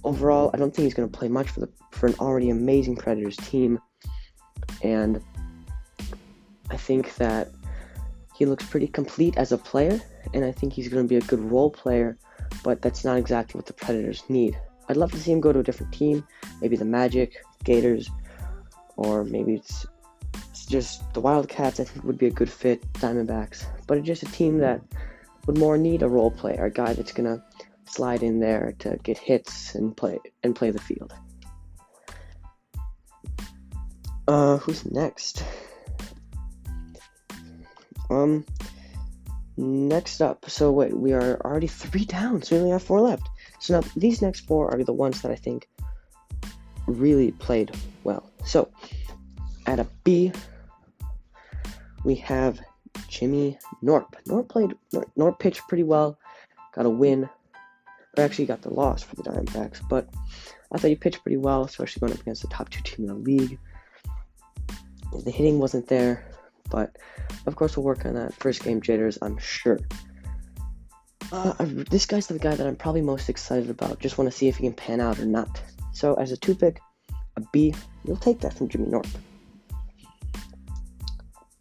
overall, 0.04 0.50
I 0.52 0.59
don't 0.59 0.74
think 0.74 0.85
he's 0.85 0.94
going 0.94 1.11
to 1.11 1.18
play 1.18 1.28
much 1.28 1.48
for 1.48 1.61
the 1.61 1.68
for 1.96 2.06
an 2.06 2.14
already 2.20 2.50
amazing 2.50 2.96
Predators 2.96 3.37
team. 3.37 3.80
And 4.82 5.20
I 6.70 6.76
think 6.76 7.14
that 7.16 7.48
he 8.37 8.44
looks 8.44 8.66
pretty 8.66 8.87
complete 8.87 9.37
as 9.37 9.52
a 9.52 9.59
player, 9.59 10.00
and 10.35 10.44
I 10.44 10.52
think 10.52 10.72
he's 10.72 10.88
going 10.88 11.04
to 11.04 11.09
be 11.09 11.16
a 11.16 11.26
good 11.26 11.40
role 11.40 11.70
player, 11.70 12.18
but 12.62 12.82
that's 12.82 13.04
not 13.04 13.16
exactly 13.16 13.59
what 13.59 13.66
the 13.66 13.72
Predators 13.72 14.22
need. 14.28 14.59
I'd 14.88 14.96
love 14.96 15.11
to 15.12 15.18
see 15.18 15.32
him 15.32 15.40
go 15.40 15.52
to 15.52 15.61
a 15.61 15.62
different 15.62 15.92
team, 15.92 16.26
maybe 16.61 16.76
the 16.76 16.85
Magic, 16.85 17.42
Gators, 17.64 18.11
or 18.96 19.24
maybe 19.24 19.54
it's, 19.54 19.87
it's 20.50 20.66
just 20.66 21.12
the 21.14 21.20
Wildcats. 21.20 21.80
I 21.80 21.85
think 21.85 22.04
would 22.04 22.18
be 22.18 22.26
a 22.26 22.30
good 22.30 22.50
fit, 22.50 22.80
Diamondbacks, 22.94 23.64
but 23.87 23.98
it's 23.98 24.06
just 24.06 24.22
a 24.22 24.32
team 24.32 24.59
that 24.59 24.80
would 25.46 25.59
more 25.59 25.78
need 25.78 26.02
a 26.02 26.09
role 26.09 26.30
player, 26.30 26.66
a 26.66 26.70
guy 26.70 26.92
that's 26.92 27.12
gonna 27.12 27.42
slide 27.87 28.22
in 28.22 28.40
there 28.40 28.74
to 28.80 28.98
get 29.02 29.16
hits 29.16 29.74
and 29.74 29.96
play 29.96 30.18
and 30.42 30.54
play 30.54 30.70
the 30.70 30.80
field. 30.80 31.14
Uh, 34.29 34.57
who's 34.59 34.85
next? 34.91 35.45
Um, 38.11 38.45
next 39.57 40.21
up. 40.21 40.49
So 40.49 40.73
wait, 40.73 40.97
we 40.97 41.12
are 41.12 41.41
already 41.45 41.67
three 41.67 42.05
down, 42.19 42.43
so 42.43 42.57
we 42.57 42.61
only 42.61 42.73
have 42.73 42.83
four 42.83 43.01
left. 43.01 43.29
So 43.61 43.81
now 43.81 43.89
these 43.97 44.23
next 44.23 44.41
four 44.41 44.73
are 44.73 44.83
the 44.83 44.93
ones 44.93 45.23
that 45.23 45.31
I 45.31 45.37
think 45.37 45.69
really 46.87 47.33
played 47.33 47.75
well. 48.05 48.31
So 48.45 48.71
at 49.67 49.81
a 49.81 49.87
B, 50.05 50.33
we 52.05 52.15
have 52.17 52.61
Jimmy 53.09 53.59
Norp. 53.83 54.15
Norp 54.29 54.49
played. 54.49 54.75
Norp, 55.19 55.39
pitched 55.39 55.67
pretty 55.69 55.85
well. 55.85 56.19
Got 56.75 56.87
a 56.87 56.91
win. 56.91 57.29
Or 58.17 58.25
actually 58.25 58.47
got 58.47 58.62
the 58.62 58.73
loss 58.73 59.03
for 59.03 59.15
the 59.17 59.25
Diamondbacks, 59.25 59.87
but 59.91 60.09
I 60.73 60.79
thought 60.79 60.89
he 60.89 60.95
pitched 60.95 61.23
pretty 61.23 61.37
well, 61.37 61.65
especially 61.65 62.01
going 62.01 62.15
up 62.15 62.21
against 62.21 62.43
the 62.43 62.49
top 62.49 62.71
two 62.71 62.81
team 62.83 63.09
in 63.09 63.09
the 63.09 63.15
league. 63.15 63.59
The 65.12 65.31
hitting 65.31 65.59
wasn't 65.59 65.88
there, 65.88 66.25
but 66.71 66.97
of 67.47 67.57
course 67.57 67.77
we'll 67.77 67.85
work 67.85 68.05
on 68.05 68.14
that 68.14 68.35
first 68.35 68.62
game 68.64 68.81
jitters, 68.81 69.19
I'm 69.23 69.38
sure. 69.38 69.81
Uh, 71.33 71.55
I, 71.59 71.64
this 71.64 72.07
guy's 72.07 72.27
the 72.27 72.38
guy 72.38 72.55
that 72.55 72.66
I'm 72.66 72.77
probably 72.77 73.03
most 73.03 73.29
excited 73.29 73.71
about. 73.71 73.99
Just 73.99 74.19
want 74.19 74.31
to 74.31 74.37
see 74.37 74.49
if 74.49 74.57
he 74.57 74.64
can 74.64 74.75
pan 74.75 75.01
out 75.01 75.19
or 75.19 75.27
not. 75.27 75.61
So 75.92 76.14
as 76.14 76.31
a 76.31 76.37
two 76.37 76.55
pick, 76.55 76.81
a 77.37 77.40
B, 77.53 77.75
you'll 78.05 78.16
take 78.16 78.40
that 78.40 78.55
from 78.55 78.69
Jimmy 78.69 78.87
Norp. 78.87 79.09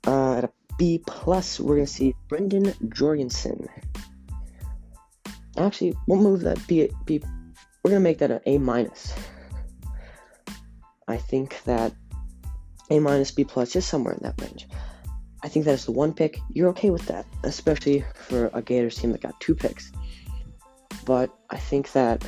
Uh, 0.05 0.37
at 0.37 0.43
a 0.43 0.49
B 0.77 1.01
plus, 1.07 1.59
we're 1.59 1.75
gonna 1.75 1.87
see 1.87 2.13
Brendan 2.27 2.73
Jorgensen. 2.89 3.67
Actually, 5.57 5.95
we'll 6.07 6.21
move 6.21 6.41
that 6.41 6.59
B. 6.67 6.89
B 7.05 7.21
we're 7.83 7.91
gonna 7.91 8.01
make 8.01 8.19
that 8.19 8.31
an 8.31 8.41
A 8.45 8.57
minus. 8.57 9.13
I 11.07 11.17
think 11.17 11.63
that 11.63 11.93
a 12.89 12.99
minus, 12.99 13.31
B 13.31 13.43
plus, 13.43 13.73
just 13.73 13.89
somewhere 13.89 14.13
in 14.13 14.19
that 14.23 14.39
range. 14.41 14.67
I 15.43 15.47
think 15.47 15.65
that 15.65 15.73
is 15.73 15.85
the 15.85 15.91
one 15.91 16.13
pick. 16.13 16.39
You're 16.51 16.69
okay 16.69 16.89
with 16.89 17.05
that, 17.07 17.25
especially 17.43 18.03
for 18.15 18.49
a 18.53 18.61
Gators 18.61 18.97
team 18.97 19.11
that 19.11 19.21
got 19.21 19.39
two 19.39 19.55
picks. 19.55 19.91
But 21.05 21.29
I 21.49 21.57
think 21.57 21.91
that 21.91 22.23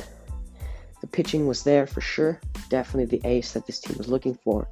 the 1.00 1.06
pitching 1.06 1.46
was 1.46 1.64
there 1.64 1.86
for 1.86 2.00
sure. 2.00 2.40
Definitely 2.68 3.18
the 3.18 3.26
ace 3.26 3.52
that 3.52 3.66
this 3.66 3.80
team 3.80 3.96
was 3.98 4.08
looking 4.08 4.34
for. 4.34 4.68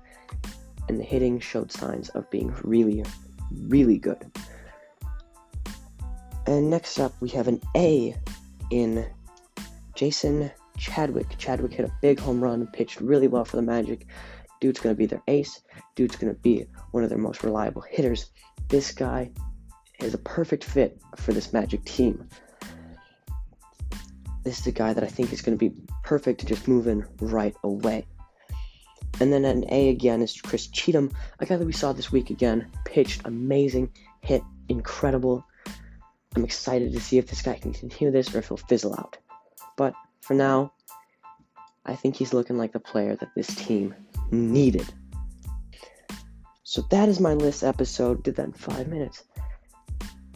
And 0.89 1.01
the 1.01 1.05
hitting 1.05 1.41
showed 1.41 1.73
signs 1.73 2.09
of 2.11 2.31
being 2.31 2.55
really, 2.63 3.05
really 3.51 3.99
good. 3.99 4.31
And 6.47 6.71
next 6.71 7.01
up, 7.01 7.13
we 7.21 7.29
have 7.31 7.49
an 7.49 7.61
A 7.77 8.15
in 8.71 9.05
Jason 9.97 10.51
Chadwick. 10.79 11.37
Chadwick 11.39 11.73
hit 11.73 11.87
a 11.87 11.93
big 12.01 12.21
home 12.21 12.41
run, 12.41 12.61
and 12.61 12.73
pitched 12.73 13.01
really 13.01 13.27
well 13.27 13.45
for 13.45 13.57
the 13.57 13.63
Magic. 13.63 14.07
Dude's 14.61 14.81
going 14.81 14.95
to 14.95 14.99
be 14.99 15.07
their 15.07 15.23
ace. 15.29 15.61
Dude's 15.95 16.17
going 16.17 16.35
to 16.35 16.41
be 16.41 16.67
one 16.93 17.03
of 17.03 17.11
their 17.11 17.19
most 17.19 17.43
reliable 17.43 17.83
hitters. 17.83 18.31
This 18.69 18.93
guy 18.93 19.31
is 20.01 20.15
a 20.15 20.19
perfect 20.19 20.65
fit 20.65 20.99
for 21.17 21.33
this 21.33 21.53
Magic 21.53 21.85
team. 21.85 22.29
This 24.45 24.61
is 24.61 24.67
a 24.67 24.73
guy 24.73 24.93
that 24.93 25.03
I 25.03 25.09
think 25.09 25.33
is 25.33 25.43
going 25.43 25.59
to 25.59 25.71
be 25.71 25.75
perfect 26.05 26.41
to 26.41 26.47
just 26.47 26.69
move 26.69 26.87
in 26.87 27.05
right 27.21 27.55
away. 27.65 28.07
And 29.19 29.33
then 29.33 29.45
at 29.45 29.57
an 29.57 29.65
A 29.71 29.89
again 29.89 30.23
is 30.23 30.41
Chris 30.41 30.67
Cheatham, 30.67 31.11
a 31.41 31.47
guy 31.47 31.57
that 31.57 31.67
we 31.67 31.73
saw 31.73 31.93
this 31.93 32.13
week 32.13 32.31
again. 32.31 32.71
Pitched 32.85 33.23
amazing, 33.25 33.91
hit 34.21 34.43
incredible. 34.69 35.45
I'm 36.35 36.45
excited 36.45 36.93
to 36.93 37.01
see 37.01 37.19
if 37.19 37.27
this 37.27 37.41
guy 37.41 37.55
can 37.55 37.73
continue 37.73 38.13
this 38.13 38.35
or 38.35 38.39
if 38.39 38.49
he'll 38.49 38.59
fizzle 38.59 38.95
out. 38.95 39.17
But 39.77 39.95
for 40.21 40.35
now, 40.35 40.73
I 41.87 41.95
think 41.95 42.17
he's 42.17 42.35
looking 42.35 42.59
like 42.59 42.73
the 42.73 42.81
player 42.81 43.17
that 43.17 43.35
this 43.35 43.47
team 43.47 43.95
Mm-hmm. 44.27 44.53
needed. 44.53 44.87
So 46.65 46.83
that 46.91 47.09
is 47.09 47.21
my 47.21 47.35
list 47.35 47.63
episode. 47.63 48.23
Did 48.23 48.37
that 48.37 48.47
in 48.47 48.53
five 48.53 48.89
minutes. 48.89 49.23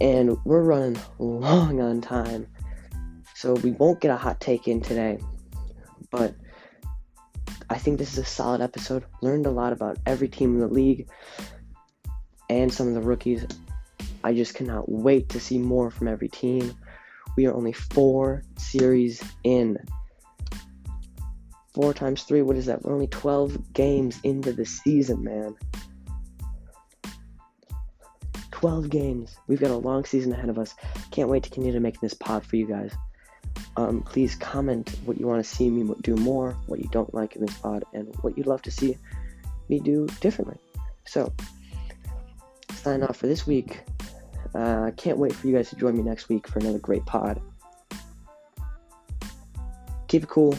And 0.00 0.38
we're 0.44 0.62
running 0.62 0.98
long 1.18 1.80
on 1.80 2.00
time. 2.00 2.46
So 3.34 3.54
we 3.54 3.72
won't 3.72 4.00
get 4.00 4.10
a 4.10 4.16
hot 4.16 4.40
take 4.40 4.68
in 4.68 4.80
today. 4.80 5.18
But 6.10 6.34
I 7.68 7.78
think 7.78 7.98
this 7.98 8.12
is 8.12 8.18
a 8.18 8.24
solid 8.24 8.60
episode. 8.60 9.04
Learned 9.22 9.46
a 9.46 9.50
lot 9.50 9.72
about 9.72 9.98
every 10.06 10.28
team 10.28 10.54
in 10.54 10.60
the 10.60 10.68
league 10.68 11.08
and 12.48 12.72
some 12.72 12.88
of 12.88 12.94
the 12.94 13.00
rookies. 13.00 13.46
I 14.22 14.34
just 14.34 14.54
cannot 14.54 14.90
wait 14.90 15.28
to 15.30 15.40
see 15.40 15.58
more 15.58 15.90
from 15.90 16.08
every 16.08 16.28
team. 16.28 16.74
We 17.36 17.46
are 17.46 17.54
only 17.54 17.72
four 17.72 18.44
series 18.56 19.22
in. 19.44 19.78
Four 21.80 21.94
times 21.94 22.24
three, 22.24 22.42
what 22.42 22.56
is 22.56 22.66
that? 22.66 22.82
We're 22.82 22.92
only 22.92 23.06
12 23.06 23.72
games 23.72 24.20
into 24.22 24.52
the 24.52 24.66
season, 24.66 25.24
man. 25.24 25.56
12 28.50 28.90
games. 28.90 29.34
We've 29.46 29.58
got 29.58 29.70
a 29.70 29.76
long 29.76 30.04
season 30.04 30.30
ahead 30.32 30.50
of 30.50 30.58
us. 30.58 30.74
Can't 31.10 31.30
wait 31.30 31.42
to 31.44 31.48
continue 31.48 31.80
make 31.80 31.98
this 31.98 32.12
pod 32.12 32.44
for 32.44 32.56
you 32.56 32.66
guys. 32.66 32.92
Um, 33.78 34.02
please 34.02 34.34
comment 34.34 34.94
what 35.06 35.18
you 35.18 35.26
want 35.26 35.42
to 35.42 35.50
see 35.50 35.70
me 35.70 35.90
do 36.02 36.16
more, 36.16 36.54
what 36.66 36.80
you 36.80 36.88
don't 36.92 37.14
like 37.14 37.36
in 37.36 37.46
this 37.46 37.56
pod, 37.56 37.84
and 37.94 38.14
what 38.20 38.36
you'd 38.36 38.46
love 38.46 38.60
to 38.62 38.70
see 38.70 38.98
me 39.70 39.80
do 39.80 40.06
differently. 40.20 40.58
So, 41.06 41.32
sign 42.74 43.02
off 43.02 43.16
for 43.16 43.26
this 43.26 43.46
week. 43.46 43.80
I 44.54 44.58
uh, 44.58 44.90
can't 44.90 45.16
wait 45.16 45.32
for 45.32 45.46
you 45.46 45.56
guys 45.56 45.70
to 45.70 45.76
join 45.76 45.96
me 45.96 46.02
next 46.02 46.28
week 46.28 46.46
for 46.46 46.58
another 46.58 46.78
great 46.78 47.06
pod. 47.06 47.40
Keep 50.08 50.24
it 50.24 50.28
cool, 50.28 50.58